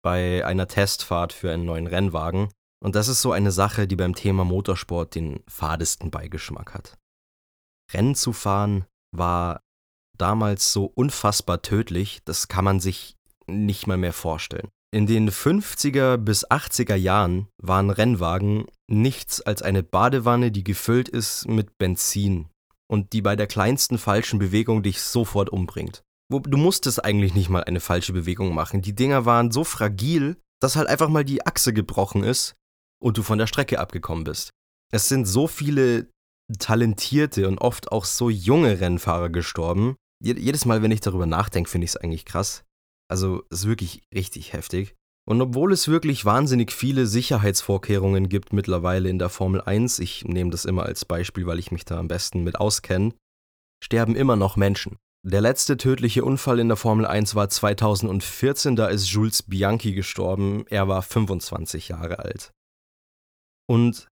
bei 0.02 0.46
einer 0.46 0.68
Testfahrt 0.68 1.34
für 1.34 1.52
einen 1.52 1.66
neuen 1.66 1.88
Rennwagen. 1.88 2.50
Und 2.84 2.96
das 2.96 3.08
ist 3.08 3.22
so 3.22 3.32
eine 3.32 3.52
Sache, 3.52 3.88
die 3.88 3.96
beim 3.96 4.14
Thema 4.14 4.44
Motorsport 4.44 5.16
den 5.16 5.42
fadesten 5.48 6.12
Beigeschmack 6.12 6.74
hat. 6.74 6.98
Rennen 7.94 8.16
zu 8.16 8.34
fahren 8.34 8.86
war 9.16 9.62
damals 10.18 10.74
so 10.74 10.86
unfassbar 10.86 11.62
tödlich, 11.62 12.20
das 12.26 12.50
kann 12.50 12.66
man 12.66 12.80
sich 12.80 13.16
nicht 13.48 13.88
mal 13.88 13.98
mehr 13.98 14.14
vorstellen. 14.14 14.70
In 14.94 15.08
den 15.08 15.32
50er 15.32 16.18
bis 16.18 16.46
80er 16.46 16.96
Jahren 16.96 17.48
waren 17.58 17.90
Rennwagen 17.90 18.68
nichts 18.88 19.42
als 19.42 19.62
eine 19.62 19.82
Badewanne, 19.82 20.52
die 20.52 20.64
gefüllt 20.64 21.10
ist 21.10 21.48
mit 21.48 21.78
Benzin 21.78 22.50
und 22.94 23.12
die 23.12 23.24
bei 23.24 23.36
der 23.36 23.48
kleinsten 23.48 23.98
falschen 23.98 24.38
Bewegung 24.38 24.84
dich 24.84 25.02
sofort 25.02 25.50
umbringt. 25.50 26.04
Du 26.30 26.58
musstest 26.58 27.04
eigentlich 27.04 27.34
nicht 27.34 27.50
mal 27.50 27.64
eine 27.64 27.80
falsche 27.80 28.14
Bewegung 28.14 28.54
machen. 28.54 28.84
Die 28.84 28.94
Dinger 28.94 29.26
waren 29.26 29.50
so 29.50 29.64
fragil, 29.64 30.38
dass 30.62 30.76
halt 30.76 30.88
einfach 30.88 31.10
mal 31.10 31.26
die 31.26 31.44
Achse 31.44 31.74
gebrochen 31.74 32.24
ist 32.24 32.54
und 33.02 33.18
du 33.18 33.24
von 33.24 33.40
der 33.40 33.48
Strecke 33.48 33.80
abgekommen 33.80 34.26
bist. 34.26 34.52
Es 34.92 35.10
sind 35.10 35.26
so 35.26 35.48
viele 35.48 36.12
talentierte 36.60 37.48
und 37.48 37.58
oft 37.58 37.92
auch 37.92 38.06
so 38.06 38.30
junge 38.30 38.80
Rennfahrer 38.80 39.32
gestorben. 39.32 39.96
Jedes 40.24 40.66
Mal, 40.66 40.84
wenn 40.84 40.92
ich 40.92 41.02
darüber 41.02 41.26
nachdenke, 41.26 41.72
finde 41.72 41.86
ich 41.86 41.92
es 41.92 41.98
eigentlich 41.98 42.26
krass. 42.26 42.64
Also, 43.10 43.44
es 43.50 43.62
ist 43.62 43.68
wirklich 43.68 44.04
richtig 44.14 44.54
heftig. 44.54 44.94
Und 45.26 45.42
obwohl 45.42 45.72
es 45.72 45.88
wirklich 45.88 46.26
wahnsinnig 46.26 46.72
viele 46.72 47.08
Sicherheitsvorkehrungen 47.08 48.28
gibt 48.28 48.52
mittlerweile 48.52 49.10
in 49.10 49.20
der 49.20 49.30
Formel 49.30 49.62
1, 49.62 50.00
ich 50.00 50.26
nehme 50.26 50.50
das 50.50 50.66
immer 50.66 50.84
als 50.84 51.06
Beispiel, 51.06 51.46
weil 51.46 51.60
ich 51.60 51.72
mich 51.72 51.86
da 51.86 51.98
am 51.98 52.10
besten 52.10 52.44
mit 52.44 52.60
auskenne, 52.60 53.14
sterben 53.82 54.16
immer 54.16 54.36
noch 54.36 54.58
Menschen. 54.58 54.98
Der 55.26 55.40
letzte 55.40 55.78
tödliche 55.78 56.26
Unfall 56.26 56.60
in 56.60 56.68
der 56.68 56.76
Formel 56.76 57.06
1 57.06 57.36
war 57.36 57.48
2014, 57.48 58.76
da 58.76 58.88
ist 58.88 59.08
Jules 59.08 59.44
Bianchi 59.44 59.94
gestorben, 59.94 60.66
er 60.68 60.90
war 60.90 61.02
25 61.02 61.88
Jahre 61.88 62.20
alt. 62.20 62.52
Und 63.66 64.10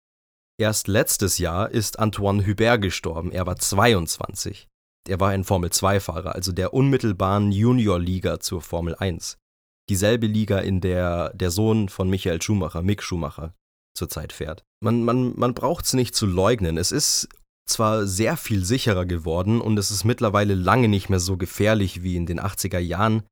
erst 0.60 0.90
letztes 0.90 1.38
Jahr 1.38 1.72
ist 1.72 2.00
Antoine 2.00 2.46
Hubert 2.46 2.82
gestorben, 2.82 3.32
er 3.32 3.46
war 3.46 3.56
22. 3.56 4.68
Er 5.08 5.22
war 5.22 5.30
ein 5.30 5.46
Formel 5.46 5.70
2-Fahrer, 5.70 6.36
also 6.36 6.52
der 6.52 6.74
unmittelbaren 6.74 7.54
Junior-Liga 7.54 8.42
zur 8.42 8.62
Formel 8.62 8.94
1 8.96 9.38
dieselbe 9.90 10.28
Liga, 10.28 10.60
in 10.60 10.82
der 10.82 11.34
der 11.34 11.52
Sohn 11.52 11.90
von 11.90 12.10
Michael 12.10 12.42
Schumacher, 12.42 12.82
Mick 12.82 13.04
Schumacher, 13.04 13.54
zurzeit 13.96 14.34
fährt. 14.34 14.64
Man, 14.82 15.04
man, 15.04 15.38
man 15.38 15.54
braucht 15.54 15.86
es 15.86 15.94
nicht 15.94 16.16
zu 16.16 16.26
leugnen. 16.26 16.78
Es 16.78 16.92
ist 16.92 17.30
zwar 17.68 18.08
sehr 18.08 18.38
viel 18.38 18.64
sicherer 18.64 19.06
geworden 19.06 19.60
und 19.60 19.78
es 19.78 19.92
ist 19.92 20.06
mittlerweile 20.06 20.56
lange 20.56 20.88
nicht 20.88 21.10
mehr 21.10 21.20
so 21.20 21.38
gefährlich 21.38 22.04
wie 22.04 22.16
in 22.16 22.26
den 22.26 22.40
80er 22.40 22.80
Jahren. 22.80 23.24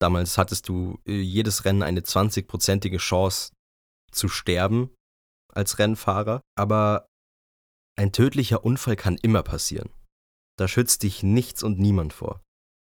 Damals 0.00 0.38
hattest 0.38 0.68
du 0.68 0.98
äh, 1.06 1.12
jedes 1.20 1.64
Rennen 1.64 1.82
eine 1.82 2.00
20-prozentige 2.00 2.98
Chance 2.98 3.52
zu 4.12 4.28
sterben 4.28 4.90
als 5.52 5.78
Rennfahrer, 5.78 6.40
aber 6.56 7.08
ein 7.96 8.12
tödlicher 8.12 8.64
Unfall 8.64 8.96
kann 8.96 9.16
immer 9.16 9.42
passieren. 9.42 9.90
Da 10.56 10.68
schützt 10.68 11.02
dich 11.02 11.22
nichts 11.22 11.62
und 11.62 11.78
niemand 11.78 12.12
vor. 12.12 12.42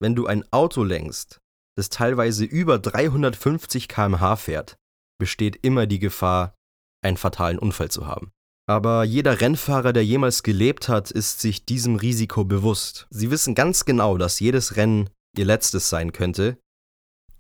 Wenn 0.00 0.14
du 0.14 0.26
ein 0.26 0.50
Auto 0.52 0.82
lenkst, 0.82 1.40
das 1.76 1.88
teilweise 1.88 2.44
über 2.44 2.78
350 2.78 3.88
km/h 3.88 4.36
fährt, 4.36 4.76
besteht 5.18 5.58
immer 5.62 5.86
die 5.86 5.98
Gefahr, 5.98 6.54
einen 7.02 7.16
fatalen 7.16 7.58
Unfall 7.58 7.90
zu 7.90 8.06
haben. 8.06 8.32
Aber 8.66 9.04
jeder 9.04 9.40
Rennfahrer, 9.40 9.92
der 9.92 10.04
jemals 10.04 10.42
gelebt 10.42 10.88
hat, 10.88 11.10
ist 11.10 11.40
sich 11.40 11.66
diesem 11.66 11.96
Risiko 11.96 12.44
bewusst. 12.44 13.06
Sie 13.10 13.30
wissen 13.30 13.54
ganz 13.54 13.84
genau, 13.84 14.16
dass 14.16 14.40
jedes 14.40 14.76
Rennen 14.76 15.10
ihr 15.36 15.44
letztes 15.44 15.90
sein 15.90 16.12
könnte, 16.12 16.56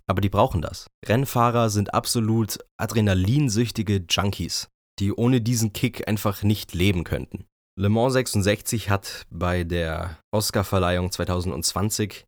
aber 0.06 0.20
die 0.20 0.28
brauchen 0.28 0.60
das. 0.60 0.86
Rennfahrer 1.06 1.70
sind 1.70 1.94
absolut 1.94 2.58
adrenalinsüchtige 2.76 4.04
Junkies, 4.08 4.68
die 4.98 5.12
ohne 5.12 5.40
diesen 5.40 5.72
Kick 5.72 6.06
einfach 6.08 6.42
nicht 6.42 6.74
leben 6.74 7.04
könnten. 7.04 7.46
Le 7.76 7.88
Mans 7.88 8.12
66 8.12 8.90
hat 8.90 9.26
bei 9.30 9.64
der 9.64 10.18
Oscarverleihung 10.30 11.10
2020 11.10 12.24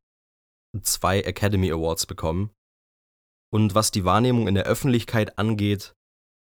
zwei 0.82 1.20
Academy 1.20 1.70
Awards 1.70 2.06
bekommen. 2.06 2.50
Und 3.50 3.74
was 3.74 3.90
die 3.90 4.04
Wahrnehmung 4.04 4.48
in 4.48 4.54
der 4.54 4.64
Öffentlichkeit 4.64 5.38
angeht, 5.38 5.94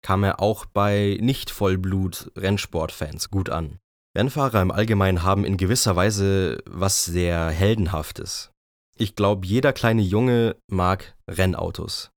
kam 0.02 0.24
er 0.24 0.40
auch 0.40 0.66
bei 0.66 1.18
Nicht-Vollblut-Rennsportfans 1.20 3.30
gut 3.30 3.50
an. 3.50 3.78
Rennfahrer 4.16 4.62
im 4.62 4.70
Allgemeinen 4.70 5.22
haben 5.22 5.44
in 5.44 5.56
gewisser 5.56 5.96
Weise 5.96 6.62
was 6.66 7.04
sehr 7.04 7.50
Heldenhaftes. 7.50 8.50
Ich 8.96 9.14
glaube, 9.14 9.46
jeder 9.46 9.72
kleine 9.72 10.02
Junge 10.02 10.56
mag 10.66 11.16
Rennautos. 11.28 12.10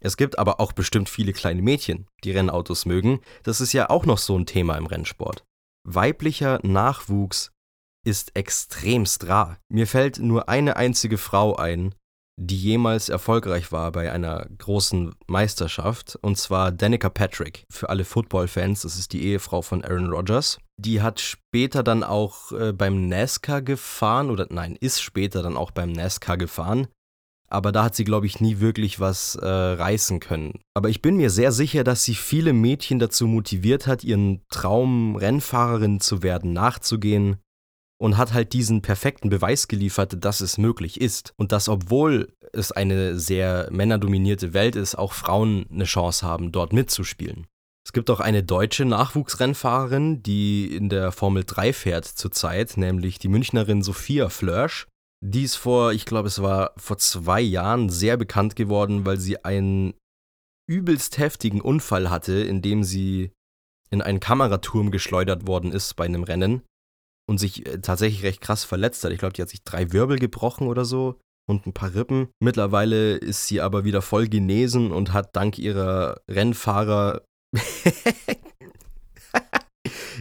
Es 0.00 0.16
gibt 0.16 0.38
aber 0.38 0.60
auch 0.60 0.72
bestimmt 0.72 1.08
viele 1.08 1.32
kleine 1.32 1.62
Mädchen, 1.62 2.06
die 2.24 2.32
Rennautos 2.32 2.86
mögen. 2.86 3.20
Das 3.44 3.60
ist 3.60 3.72
ja 3.72 3.88
auch 3.88 4.04
noch 4.04 4.18
so 4.18 4.36
ein 4.36 4.46
Thema 4.46 4.76
im 4.76 4.86
Rennsport. 4.86 5.44
Weiblicher 5.84 6.60
Nachwuchs 6.62 7.52
ist 8.04 8.36
extremst 8.36 9.28
rar. 9.28 9.58
Mir 9.68 9.86
fällt 9.86 10.18
nur 10.18 10.48
eine 10.48 10.76
einzige 10.76 11.18
Frau 11.18 11.56
ein, 11.56 11.94
die 12.40 12.56
jemals 12.56 13.08
erfolgreich 13.08 13.72
war 13.72 13.92
bei 13.92 14.10
einer 14.10 14.46
großen 14.58 15.14
Meisterschaft, 15.26 16.18
und 16.22 16.38
zwar 16.38 16.72
Danica 16.72 17.10
Patrick. 17.10 17.64
Für 17.70 17.90
alle 17.90 18.04
Football-Fans, 18.04 18.82
das 18.82 18.98
ist 18.98 19.12
die 19.12 19.24
Ehefrau 19.24 19.62
von 19.62 19.84
Aaron 19.84 20.10
Rodgers. 20.10 20.58
Die 20.78 21.02
hat 21.02 21.20
später 21.20 21.82
dann 21.82 22.02
auch 22.02 22.52
äh, 22.52 22.72
beim 22.72 23.08
NASCAR 23.08 23.62
gefahren, 23.62 24.30
oder 24.30 24.46
nein, 24.50 24.76
ist 24.80 25.02
später 25.02 25.42
dann 25.42 25.56
auch 25.56 25.70
beim 25.70 25.92
NASCAR 25.92 26.38
gefahren. 26.38 26.88
Aber 27.48 27.70
da 27.70 27.84
hat 27.84 27.94
sie, 27.94 28.04
glaube 28.04 28.24
ich, 28.24 28.40
nie 28.40 28.60
wirklich 28.60 28.98
was 28.98 29.34
äh, 29.34 29.46
reißen 29.46 30.20
können. 30.20 30.60
Aber 30.72 30.88
ich 30.88 31.02
bin 31.02 31.18
mir 31.18 31.28
sehr 31.28 31.52
sicher, 31.52 31.84
dass 31.84 32.02
sie 32.02 32.14
viele 32.14 32.54
Mädchen 32.54 32.98
dazu 32.98 33.26
motiviert 33.26 33.86
hat, 33.86 34.04
ihren 34.04 34.40
Traum, 34.48 35.16
Rennfahrerin 35.16 36.00
zu 36.00 36.22
werden, 36.22 36.54
nachzugehen 36.54 37.41
und 38.02 38.18
hat 38.18 38.32
halt 38.32 38.52
diesen 38.52 38.82
perfekten 38.82 39.28
Beweis 39.28 39.68
geliefert, 39.68 40.24
dass 40.24 40.40
es 40.40 40.58
möglich 40.58 41.00
ist 41.00 41.34
und 41.36 41.52
dass 41.52 41.68
obwohl 41.68 42.32
es 42.52 42.72
eine 42.72 43.16
sehr 43.16 43.68
männerdominierte 43.70 44.52
Welt 44.52 44.74
ist, 44.74 44.96
auch 44.96 45.12
Frauen 45.12 45.66
eine 45.70 45.84
Chance 45.84 46.26
haben, 46.26 46.50
dort 46.50 46.72
mitzuspielen. 46.72 47.46
Es 47.86 47.92
gibt 47.92 48.10
auch 48.10 48.18
eine 48.18 48.42
deutsche 48.42 48.84
Nachwuchsrennfahrerin, 48.86 50.20
die 50.20 50.74
in 50.74 50.88
der 50.88 51.12
Formel 51.12 51.44
3 51.46 51.72
fährt 51.72 52.04
zurzeit, 52.04 52.76
nämlich 52.76 53.20
die 53.20 53.28
Münchnerin 53.28 53.82
Sophia 53.82 54.30
Flörsch. 54.30 54.88
Die 55.24 55.44
ist 55.44 55.54
vor, 55.54 55.92
ich 55.92 56.04
glaube, 56.04 56.26
es 56.26 56.42
war 56.42 56.72
vor 56.76 56.98
zwei 56.98 57.40
Jahren 57.40 57.88
sehr 57.88 58.16
bekannt 58.16 58.56
geworden, 58.56 59.06
weil 59.06 59.20
sie 59.20 59.44
einen 59.44 59.94
übelst 60.68 61.18
heftigen 61.18 61.60
Unfall 61.60 62.10
hatte, 62.10 62.32
in 62.32 62.62
dem 62.62 62.82
sie 62.82 63.30
in 63.90 64.02
einen 64.02 64.18
Kameraturm 64.18 64.90
geschleudert 64.90 65.46
worden 65.46 65.70
ist 65.70 65.94
bei 65.94 66.04
einem 66.04 66.24
Rennen 66.24 66.62
und 67.28 67.38
sich 67.38 67.66
äh, 67.66 67.80
tatsächlich 67.80 68.22
recht 68.22 68.40
krass 68.40 68.64
verletzt 68.64 69.04
hat. 69.04 69.12
Ich 69.12 69.18
glaube, 69.18 69.32
die 69.32 69.42
hat 69.42 69.48
sich 69.48 69.62
drei 69.62 69.92
Wirbel 69.92 70.18
gebrochen 70.18 70.68
oder 70.68 70.84
so 70.84 71.20
und 71.48 71.66
ein 71.66 71.72
paar 71.72 71.94
Rippen. 71.94 72.28
Mittlerweile 72.40 73.16
ist 73.16 73.46
sie 73.46 73.60
aber 73.60 73.84
wieder 73.84 74.02
voll 74.02 74.28
genesen 74.28 74.92
und 74.92 75.12
hat 75.12 75.34
dank 75.36 75.58
ihrer 75.58 76.20
Rennfahrer. 76.28 77.22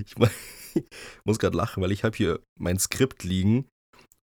ich 0.06 0.16
muss 1.26 1.40
gerade 1.40 1.58
lachen, 1.58 1.84
weil 1.84 1.92
ich 1.92 2.04
habe 2.04 2.16
hier 2.16 2.40
mein 2.60 2.80
Skript 2.80 3.24
liegen 3.24 3.68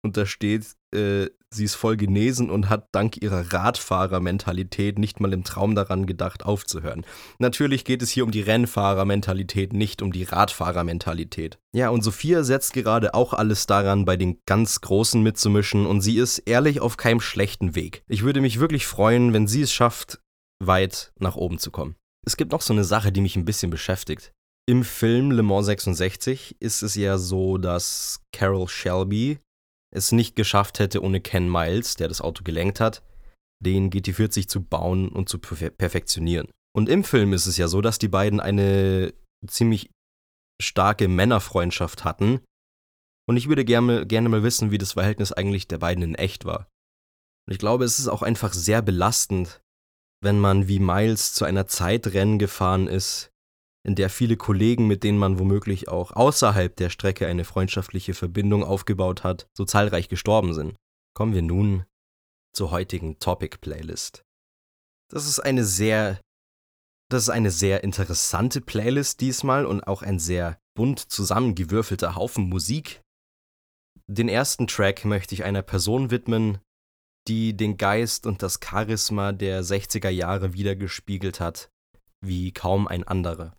und 0.04 0.18
da 0.18 0.26
steht, 0.26 0.76
äh, 0.94 1.30
sie 1.50 1.66
ist 1.66 1.76
voll 1.76 1.98
genesen 1.98 2.50
und 2.50 2.70
hat 2.70 2.88
dank 2.92 3.22
ihrer 3.22 3.54
Radfahrermentalität 3.54 4.98
nicht 4.98 5.20
mal 5.20 5.34
im 5.34 5.44
Traum 5.44 5.76
daran 5.76 6.06
gedacht, 6.06 6.46
aufzuhören. 6.46 7.06
Natürlich 7.40 7.86
geht 7.86 8.02
es 8.02 8.10
hier 8.10 8.24
um 8.24 8.32
die 8.32 8.42
Rennfahrermentalität, 8.42 9.74
nicht 9.74 10.02
um 10.02 10.12
die 10.12 10.24
Radfahrermentalität. 10.24 11.60
Ja, 11.74 11.90
und 11.90 12.04
Sophia 12.04 12.44
setzt 12.44 12.74
gerade 12.74 13.14
auch 13.14 13.34
alles 13.34 13.68
daran, 13.68 14.06
bei 14.06 14.18
den 14.18 14.40
ganz 14.46 14.82
Großen 14.82 15.22
mitzumischen 15.22 15.86
und 15.86 16.02
sie 16.02 16.18
ist 16.18 16.40
ehrlich 16.40 16.82
auf 16.82 16.98
keinem 16.98 17.22
schlechten 17.22 17.76
Weg. 17.76 18.04
Ich 18.08 18.24
würde 18.24 18.42
mich 18.42 18.60
wirklich 18.60 18.86
freuen, 18.86 19.34
wenn 19.34 19.48
sie 19.48 19.62
es 19.62 19.72
schafft, 19.72 20.20
weit 20.60 21.14
nach 21.20 21.36
oben 21.36 21.58
zu 21.58 21.72
kommen. 21.72 21.96
Es 22.26 22.38
gibt 22.38 22.52
noch 22.52 22.62
so 22.62 22.74
eine 22.74 22.84
Sache, 22.86 23.12
die 23.12 23.22
mich 23.22 23.36
ein 23.36 23.46
bisschen 23.46 23.70
beschäftigt. 23.70 24.34
Im 24.66 24.86
Film 24.86 25.32
Le 25.32 25.44
Mans 25.44 25.66
66 25.66 26.56
ist 26.62 26.84
es 26.84 26.96
ja 26.96 27.18
so, 27.18 27.58
dass 27.58 28.22
Carol 28.32 28.70
Shelby 28.70 29.40
es 29.94 30.12
nicht 30.12 30.36
geschafft 30.36 30.80
hätte 30.80 31.02
ohne 31.02 31.22
Ken 31.22 31.50
Miles, 31.50 31.96
der 31.96 32.08
das 32.08 32.22
Auto 32.22 32.44
gelenkt 32.44 32.80
hat, 32.80 33.04
den 33.64 33.90
GT40 33.90 34.48
zu 34.48 34.64
bauen 34.64 35.10
und 35.10 35.30
zu 35.30 35.40
perfektionieren. 35.40 36.50
Und 36.76 36.90
im 36.90 37.04
Film 37.04 37.34
ist 37.34 37.46
es 37.46 37.58
ja 37.58 37.68
so, 37.68 37.82
dass 37.82 38.00
die 38.00 38.08
beiden 38.08 38.40
eine 38.40 39.14
ziemlich 39.48 39.90
starke 40.62 41.08
Männerfreundschaft 41.08 42.04
hatten. 42.04 42.42
Und 43.28 43.38
ich 43.38 43.48
würde 43.48 43.64
gerne, 43.64 44.06
gerne 44.06 44.30
mal 44.30 44.44
wissen, 44.44 44.72
wie 44.72 44.78
das 44.78 44.94
Verhältnis 44.94 45.32
eigentlich 45.32 45.68
der 45.68 45.78
beiden 45.78 46.04
in 46.04 46.16
echt 46.16 46.46
war. 46.46 46.68
Und 47.48 47.54
ich 47.54 47.60
glaube, 47.60 47.86
es 47.86 48.00
ist 48.00 48.08
auch 48.08 48.22
einfach 48.22 48.54
sehr 48.54 48.82
belastend, 48.82 49.62
wenn 50.22 50.40
man 50.40 50.68
wie 50.68 50.80
Miles 50.80 51.34
zu 51.34 51.46
einer 51.46 51.68
Zeit 51.68 52.08
Rennen 52.08 52.40
gefahren 52.40 52.88
ist, 52.88 53.30
in 53.86 53.96
der 53.96 54.10
viele 54.10 54.38
Kollegen, 54.38 54.88
mit 54.88 55.04
denen 55.04 55.18
man 55.18 55.40
womöglich 55.40 55.90
auch 55.90 56.12
außerhalb 56.12 56.76
der 56.76 56.90
Strecke 56.90 57.28
eine 57.28 57.44
freundschaftliche 57.44 58.14
Verbindung 58.14 58.64
aufgebaut 58.64 59.24
hat, 59.24 59.48
so 59.54 59.66
zahlreich 59.66 60.08
gestorben 60.08 60.54
sind. 60.54 60.76
Kommen 61.14 61.34
wir 61.34 61.42
nun 61.42 61.86
zur 62.54 62.72
heutigen 62.72 63.20
Topic-Playlist. 63.20 64.24
Das 65.10 65.28
ist 65.28 65.40
eine 65.40 65.66
sehr, 65.66 66.22
das 67.10 67.24
ist 67.24 67.30
eine 67.30 67.52
sehr 67.52 67.84
interessante 67.84 68.62
Playlist 68.62 69.20
diesmal 69.20 69.66
und 69.66 69.82
auch 69.82 70.02
ein 70.02 70.18
sehr 70.18 70.58
bunt 70.76 71.00
zusammengewürfelter 71.00 72.16
Haufen 72.16 72.48
Musik. 72.48 73.02
Den 74.08 74.30
ersten 74.30 74.68
Track 74.68 75.04
möchte 75.06 75.36
ich 75.36 75.44
einer 75.44 75.62
Person 75.62 76.10
widmen, 76.10 76.60
die 77.28 77.56
den 77.56 77.78
Geist 77.78 78.26
und 78.26 78.42
das 78.44 78.60
Charisma 78.64 79.34
der 79.34 79.64
60er 79.64 80.10
Jahre 80.10 80.54
wiedergespiegelt 80.54 81.40
hat, 81.40 81.70
wie 82.22 82.52
kaum 82.52 82.88
ein 82.88 83.04
anderer 83.04 83.56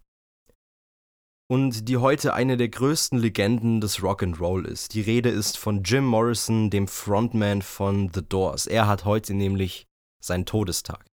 und 1.48 1.88
die 1.88 1.98
heute 1.98 2.34
eine 2.34 2.56
der 2.56 2.68
größten 2.68 3.18
Legenden 3.18 3.80
des 3.80 3.98
Rock'n'Roll 3.98 4.64
ist. 4.64 4.94
Die 4.94 5.02
Rede 5.02 5.28
ist 5.28 5.58
von 5.58 5.82
Jim 5.82 6.04
Morrison, 6.04 6.70
dem 6.70 6.88
Frontman 6.88 7.62
von 7.62 8.10
The 8.12 8.22
Doors. 8.26 8.66
Er 8.66 8.86
hat 8.86 9.04
heute 9.04 9.34
nämlich 9.34 9.86
seinen 10.22 10.46
Todestag. 10.46 11.04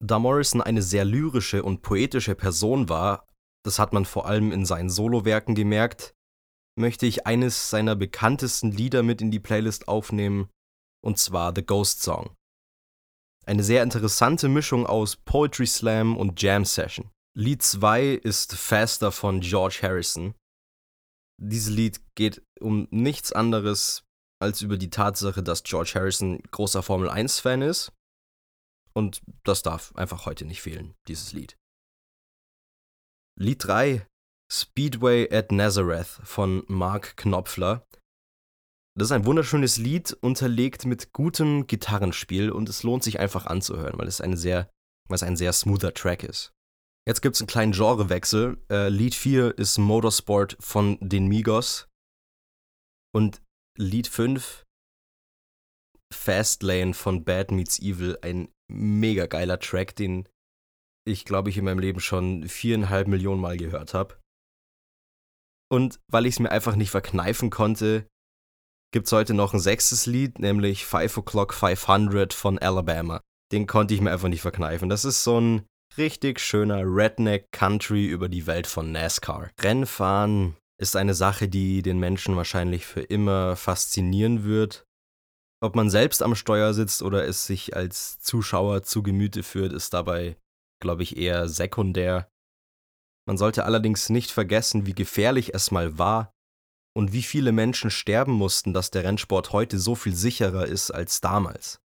Da 0.00 0.18
Morrison 0.18 0.60
eine 0.60 0.82
sehr 0.82 1.04
lyrische 1.04 1.62
und 1.62 1.82
poetische 1.82 2.34
Person 2.34 2.88
war, 2.88 3.26
das 3.64 3.78
hat 3.78 3.92
man 3.92 4.04
vor 4.04 4.26
allem 4.26 4.52
in 4.52 4.64
seinen 4.64 4.90
Solowerken 4.90 5.54
gemerkt, 5.54 6.14
möchte 6.76 7.06
ich 7.06 7.26
eines 7.26 7.70
seiner 7.70 7.96
bekanntesten 7.96 8.70
Lieder 8.70 9.02
mit 9.02 9.22
in 9.22 9.30
die 9.30 9.40
Playlist 9.40 9.88
aufnehmen, 9.88 10.50
und 11.02 11.18
zwar 11.18 11.52
The 11.54 11.64
Ghost 11.64 12.02
Song. 12.02 12.34
Eine 13.46 13.62
sehr 13.62 13.82
interessante 13.82 14.48
Mischung 14.48 14.86
aus 14.86 15.16
Poetry 15.16 15.66
Slam 15.66 16.16
und 16.16 16.40
Jam 16.40 16.64
Session. 16.64 17.10
Lied 17.36 17.62
2 17.62 18.10
ist 18.10 18.54
Faster 18.54 19.10
von 19.10 19.40
George 19.40 19.80
Harrison. 19.82 20.34
Dieses 21.40 21.74
Lied 21.74 22.00
geht 22.14 22.42
um 22.60 22.86
nichts 22.90 23.32
anderes 23.32 24.04
als 24.40 24.62
über 24.62 24.78
die 24.78 24.90
Tatsache, 24.90 25.42
dass 25.42 25.64
George 25.64 25.92
Harrison 25.96 26.40
großer 26.52 26.84
Formel 26.84 27.10
1-Fan 27.10 27.62
ist. 27.62 27.92
Und 28.92 29.22
das 29.42 29.62
darf 29.62 29.94
einfach 29.96 30.26
heute 30.26 30.44
nicht 30.44 30.62
fehlen, 30.62 30.94
dieses 31.08 31.32
Lied. 31.32 31.56
Lied 33.36 33.64
3 33.64 34.06
Speedway 34.52 35.28
at 35.32 35.50
Nazareth 35.50 36.20
von 36.22 36.62
Mark 36.68 37.16
Knopfler. 37.16 37.84
Das 38.96 39.08
ist 39.08 39.12
ein 39.12 39.26
wunderschönes 39.26 39.78
Lied, 39.78 40.12
unterlegt 40.20 40.84
mit 40.84 41.12
gutem 41.12 41.66
Gitarrenspiel 41.66 42.52
und 42.52 42.68
es 42.68 42.84
lohnt 42.84 43.02
sich 43.02 43.18
einfach 43.18 43.46
anzuhören, 43.46 43.98
weil 43.98 44.06
es, 44.06 44.20
eine 44.20 44.36
sehr, 44.36 44.70
weil 45.08 45.16
es 45.16 45.24
ein 45.24 45.36
sehr 45.36 45.52
smoother 45.52 45.92
Track 45.92 46.22
ist. 46.22 46.53
Jetzt 47.06 47.20
gibt 47.20 47.34
es 47.34 47.42
einen 47.42 47.48
kleinen 47.48 47.72
Genrewechsel. 47.72 48.58
Äh, 48.70 48.88
Lied 48.88 49.14
4 49.14 49.58
ist 49.58 49.78
Motorsport 49.78 50.56
von 50.58 50.98
den 51.00 51.26
Migos. 51.26 51.86
Und 53.14 53.42
Lied 53.78 54.08
5 54.08 54.64
Fastlane 56.12 56.94
von 56.94 57.24
Bad 57.24 57.50
Meets 57.50 57.78
Evil. 57.80 58.18
Ein 58.22 58.48
mega 58.70 59.26
geiler 59.26 59.58
Track, 59.58 59.96
den 59.96 60.28
ich 61.06 61.26
glaube 61.26 61.50
ich 61.50 61.58
in 61.58 61.66
meinem 61.66 61.80
Leben 61.80 62.00
schon 62.00 62.48
viereinhalb 62.48 63.08
Millionen 63.08 63.40
Mal 63.40 63.58
gehört 63.58 63.92
habe. 63.92 64.18
Und 65.70 66.00
weil 66.10 66.24
ich 66.24 66.34
es 66.34 66.40
mir 66.40 66.50
einfach 66.50 66.76
nicht 66.76 66.90
verkneifen 66.90 67.50
konnte, 67.50 68.06
gibt 68.92 69.06
es 69.06 69.12
heute 69.12 69.34
noch 69.34 69.52
ein 69.52 69.60
sechstes 69.60 70.06
Lied, 70.06 70.38
nämlich 70.38 70.86
5 70.86 71.18
O'Clock 71.18 71.52
500 71.52 72.32
von 72.32 72.58
Alabama. 72.58 73.20
Den 73.52 73.66
konnte 73.66 73.92
ich 73.92 74.00
mir 74.00 74.12
einfach 74.12 74.28
nicht 74.28 74.40
verkneifen. 74.40 74.88
Das 74.88 75.04
ist 75.04 75.24
so 75.24 75.40
ein 75.40 75.66
Richtig 75.96 76.40
schöner 76.40 76.82
Redneck 76.84 77.52
Country 77.52 78.06
über 78.06 78.28
die 78.28 78.48
Welt 78.48 78.66
von 78.66 78.90
NASCAR. 78.90 79.52
Rennfahren 79.60 80.56
ist 80.76 80.96
eine 80.96 81.14
Sache, 81.14 81.48
die 81.48 81.82
den 81.82 82.00
Menschen 82.00 82.34
wahrscheinlich 82.36 82.84
für 82.84 83.02
immer 83.02 83.54
faszinieren 83.54 84.42
wird. 84.42 84.88
Ob 85.62 85.76
man 85.76 85.90
selbst 85.90 86.20
am 86.24 86.34
Steuer 86.34 86.74
sitzt 86.74 87.02
oder 87.02 87.24
es 87.24 87.46
sich 87.46 87.76
als 87.76 88.18
Zuschauer 88.18 88.82
zu 88.82 89.04
Gemüte 89.04 89.44
führt, 89.44 89.72
ist 89.72 89.94
dabei, 89.94 90.36
glaube 90.82 91.04
ich, 91.04 91.16
eher 91.16 91.48
sekundär. 91.48 92.28
Man 93.28 93.38
sollte 93.38 93.64
allerdings 93.64 94.10
nicht 94.10 94.32
vergessen, 94.32 94.86
wie 94.86 94.94
gefährlich 94.94 95.54
es 95.54 95.70
mal 95.70 95.96
war 95.96 96.32
und 96.96 97.12
wie 97.12 97.22
viele 97.22 97.52
Menschen 97.52 97.92
sterben 97.92 98.32
mussten, 98.32 98.74
dass 98.74 98.90
der 98.90 99.04
Rennsport 99.04 99.52
heute 99.52 99.78
so 99.78 99.94
viel 99.94 100.16
sicherer 100.16 100.66
ist 100.66 100.90
als 100.90 101.20
damals. 101.20 101.83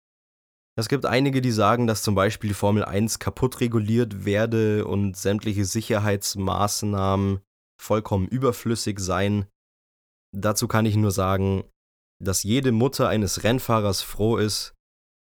Es 0.79 0.87
gibt 0.87 1.05
einige, 1.05 1.41
die 1.41 1.51
sagen, 1.51 1.87
dass 1.87 2.03
zum 2.03 2.15
Beispiel 2.15 2.53
Formel 2.53 2.85
1 2.85 3.19
kaputt 3.19 3.59
reguliert 3.59 4.23
werde 4.23 4.87
und 4.87 5.17
sämtliche 5.17 5.65
Sicherheitsmaßnahmen 5.65 7.41
vollkommen 7.77 8.29
überflüssig 8.29 9.01
seien. 9.01 9.45
Dazu 10.33 10.69
kann 10.69 10.85
ich 10.85 10.95
nur 10.95 11.11
sagen, 11.11 11.65
dass 12.23 12.43
jede 12.43 12.71
Mutter 12.71 13.09
eines 13.09 13.43
Rennfahrers 13.43 14.01
froh 14.01 14.37
ist, 14.37 14.73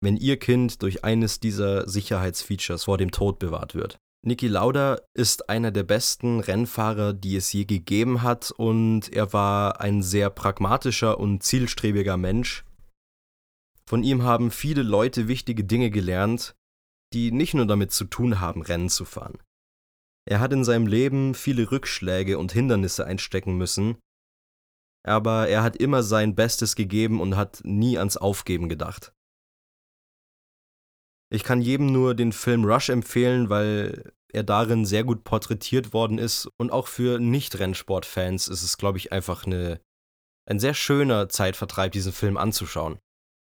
wenn 0.02 0.16
ihr 0.16 0.38
Kind 0.38 0.80
durch 0.80 1.04
eines 1.04 1.38
dieser 1.38 1.86
Sicherheitsfeatures 1.86 2.84
vor 2.84 2.96
dem 2.96 3.10
Tod 3.10 3.38
bewahrt 3.38 3.74
wird. 3.74 3.98
Niki 4.24 4.48
Lauda 4.48 5.00
ist 5.12 5.50
einer 5.50 5.70
der 5.70 5.82
besten 5.82 6.40
Rennfahrer, 6.40 7.12
die 7.12 7.36
es 7.36 7.52
je 7.52 7.66
gegeben 7.66 8.22
hat 8.22 8.52
und 8.52 9.12
er 9.12 9.34
war 9.34 9.82
ein 9.82 10.02
sehr 10.02 10.30
pragmatischer 10.30 11.20
und 11.20 11.42
zielstrebiger 11.42 12.16
Mensch, 12.16 12.64
von 13.86 14.02
ihm 14.02 14.22
haben 14.22 14.50
viele 14.50 14.82
Leute 14.82 15.28
wichtige 15.28 15.64
Dinge 15.64 15.90
gelernt, 15.90 16.54
die 17.12 17.30
nicht 17.30 17.54
nur 17.54 17.66
damit 17.66 17.92
zu 17.92 18.04
tun 18.04 18.40
haben, 18.40 18.62
Rennen 18.62 18.88
zu 18.88 19.04
fahren. 19.04 19.38
Er 20.24 20.40
hat 20.40 20.52
in 20.52 20.64
seinem 20.64 20.86
Leben 20.86 21.34
viele 21.34 21.70
Rückschläge 21.70 22.38
und 22.38 22.52
Hindernisse 22.52 23.04
einstecken 23.04 23.56
müssen, 23.56 23.98
aber 25.04 25.48
er 25.48 25.62
hat 25.62 25.76
immer 25.76 26.02
sein 26.02 26.34
Bestes 26.34 26.76
gegeben 26.76 27.20
und 27.20 27.36
hat 27.36 27.60
nie 27.64 27.98
ans 27.98 28.16
Aufgeben 28.16 28.68
gedacht. 28.68 29.12
Ich 31.30 31.44
kann 31.44 31.60
jedem 31.62 31.86
nur 31.86 32.14
den 32.14 32.32
Film 32.32 32.64
Rush 32.64 32.90
empfehlen, 32.90 33.48
weil 33.48 34.12
er 34.32 34.44
darin 34.44 34.84
sehr 34.84 35.02
gut 35.02 35.24
porträtiert 35.24 35.92
worden 35.92 36.18
ist 36.18 36.48
und 36.58 36.70
auch 36.70 36.86
für 36.86 37.18
Nicht-Rennsport-Fans 37.18 38.48
ist 38.48 38.62
es, 38.62 38.78
glaube 38.78 38.98
ich, 38.98 39.12
einfach 39.12 39.44
eine, 39.44 39.80
ein 40.46 40.58
sehr 40.58 40.74
schöner 40.74 41.28
Zeitvertreib, 41.28 41.92
diesen 41.92 42.12
Film 42.12 42.36
anzuschauen. 42.36 42.98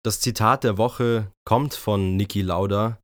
Das 0.08 0.20
Zitat 0.20 0.64
der 0.64 0.78
Woche 0.78 1.30
kommt 1.44 1.74
von 1.74 2.16
Niki 2.16 2.40
Lauda 2.40 2.98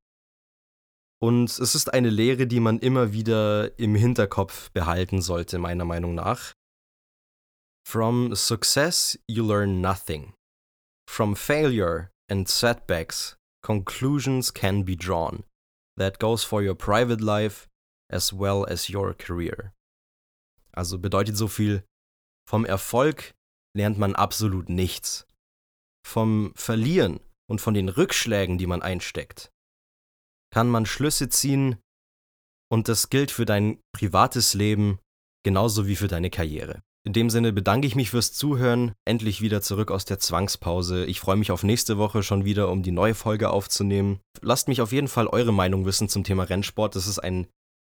und 1.23 1.51
es 1.51 1.75
ist 1.75 1.93
eine 1.93 2.09
Lehre, 2.09 2.47
die 2.47 2.61
man 2.61 2.79
immer 2.79 3.13
wieder 3.13 3.79
im 3.79 3.95
Hinterkopf 3.95 4.71
behalten 4.71 5.21
sollte, 5.21 5.59
meiner 5.59 5.85
Meinung 5.85 6.15
nach. 6.15 6.55
From 7.87 8.35
success 8.35 9.19
you 9.29 9.47
learn 9.47 9.83
nothing. 9.83 10.33
From 11.07 11.37
failure 11.37 12.09
and 12.31 12.49
setbacks, 12.49 13.37
conclusions 13.63 14.55
can 14.55 14.87
be 14.87 14.97
drawn. 14.97 15.45
That 15.99 16.19
goes 16.19 16.43
for 16.43 16.63
your 16.63 16.75
private 16.75 17.21
life 17.21 17.69
as 18.11 18.33
well 18.33 18.65
as 18.67 18.89
your 18.89 19.13
career. 19.13 19.75
Also 20.73 20.99
bedeutet 20.99 21.37
so 21.37 21.49
viel, 21.49 21.85
vom 22.49 22.65
Erfolg 22.65 23.35
lernt 23.77 23.99
man 23.99 24.17
absolut 24.17 24.71
nichts. 24.71 25.27
Vom 26.07 26.53
Verlieren 26.55 27.21
und 27.49 27.61
von 27.61 27.75
den 27.75 27.89
Rückschlägen, 27.89 28.59
die 28.59 28.67
man 28.67 28.83
einsteckt, 28.83 29.51
kann 30.53 30.69
man 30.69 30.87
Schlüsse 30.87 31.29
ziehen 31.29 31.79
und 32.71 32.89
das 32.89 33.11
gilt 33.11 33.31
für 33.31 33.45
dein 33.45 33.81
privates 33.93 34.55
Leben 34.55 34.99
genauso 35.45 35.87
wie 35.87 35.97
für 35.97 36.09
deine 36.09 36.31
Karriere. 36.31 36.83
In 37.07 37.13
dem 37.13 37.29
Sinne 37.29 37.53
bedanke 37.53 37.87
ich 37.87 37.97
mich 37.97 38.11
fürs 38.11 38.33
Zuhören, 38.33 38.95
endlich 39.05 39.43
wieder 39.43 39.61
zurück 39.61 39.91
aus 39.91 40.07
der 40.07 40.19
Zwangspause. 40.19 41.05
Ich 41.05 41.21
freue 41.21 41.37
mich 41.37 41.51
auf 41.51 41.63
nächste 41.63 41.99
Woche 41.99 42.23
schon 42.23 42.47
wieder, 42.47 42.71
um 42.71 42.83
die 42.83 42.93
neue 42.93 43.15
Folge 43.15 43.51
aufzunehmen. 43.51 44.21
Lasst 44.41 44.69
mich 44.69 44.81
auf 44.81 44.91
jeden 44.91 45.09
Fall 45.09 45.27
eure 45.27 45.53
Meinung 45.53 45.85
wissen 45.85 46.09
zum 46.09 46.25
Thema 46.25 46.45
Rennsport. 46.45 46.97
Das 46.97 47.07
ist 47.07 47.19
ein, 47.19 47.47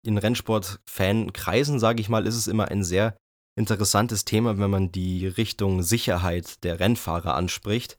in 0.06 0.16
Rennsport-Fan-Kreisen, 0.16 1.80
sage 1.80 2.00
ich 2.00 2.08
mal, 2.08 2.24
ist 2.24 2.36
es 2.36 2.46
immer 2.46 2.68
ein 2.68 2.84
sehr 2.84 3.16
interessantes 3.58 4.24
Thema, 4.24 4.58
wenn 4.58 4.70
man 4.70 4.92
die 4.92 5.26
Richtung 5.26 5.82
Sicherheit 5.82 6.62
der 6.62 6.78
Rennfahrer 6.78 7.34
anspricht. 7.34 7.98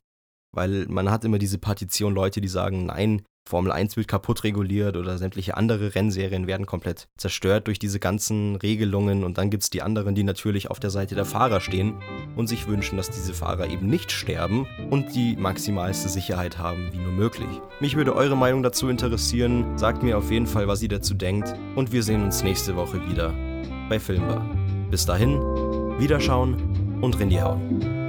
Weil 0.52 0.86
man 0.88 1.10
hat 1.10 1.24
immer 1.24 1.38
diese 1.38 1.58
Partition 1.58 2.14
Leute, 2.14 2.40
die 2.40 2.48
sagen, 2.48 2.86
nein, 2.86 3.22
Formel 3.44 3.72
1 3.72 3.96
wird 3.96 4.08
kaputt 4.08 4.44
reguliert 4.44 4.96
oder 4.96 5.18
sämtliche 5.18 5.56
andere 5.56 5.94
Rennserien 5.94 6.46
werden 6.46 6.64
komplett 6.64 7.08
zerstört 7.16 7.66
durch 7.66 7.78
diese 7.78 7.98
ganzen 7.98 8.56
Regelungen 8.56 9.24
und 9.24 9.36
dann 9.36 9.50
gibt 9.50 9.64
es 9.64 9.70
die 9.70 9.82
anderen, 9.82 10.14
die 10.14 10.22
natürlich 10.22 10.70
auf 10.70 10.78
der 10.78 10.90
Seite 10.90 11.14
der 11.14 11.24
Fahrer 11.24 11.60
stehen 11.60 11.94
und 12.36 12.46
sich 12.46 12.68
wünschen, 12.68 12.96
dass 12.96 13.10
diese 13.10 13.34
Fahrer 13.34 13.68
eben 13.68 13.88
nicht 13.88 14.12
sterben 14.12 14.66
und 14.90 15.14
die 15.14 15.36
maximalste 15.36 16.08
Sicherheit 16.08 16.58
haben 16.58 16.92
wie 16.92 16.98
nur 16.98 17.12
möglich. 17.12 17.48
Mich 17.80 17.96
würde 17.96 18.14
eure 18.14 18.36
Meinung 18.36 18.62
dazu 18.62 18.88
interessieren, 18.88 19.76
sagt 19.76 20.02
mir 20.02 20.18
auf 20.18 20.30
jeden 20.30 20.46
Fall, 20.46 20.68
was 20.68 20.82
ihr 20.82 20.88
dazu 20.88 21.14
denkt 21.14 21.52
und 21.74 21.92
wir 21.92 22.02
sehen 22.02 22.22
uns 22.22 22.42
nächste 22.42 22.76
Woche 22.76 23.06
wieder 23.08 23.34
bei 23.88 23.98
Filmbar. 23.98 24.48
Bis 24.90 25.04
dahin, 25.04 25.40
Wiederschauen 25.98 27.00
und 27.02 27.18
Rindy 27.18 27.36
hauen. 27.36 28.01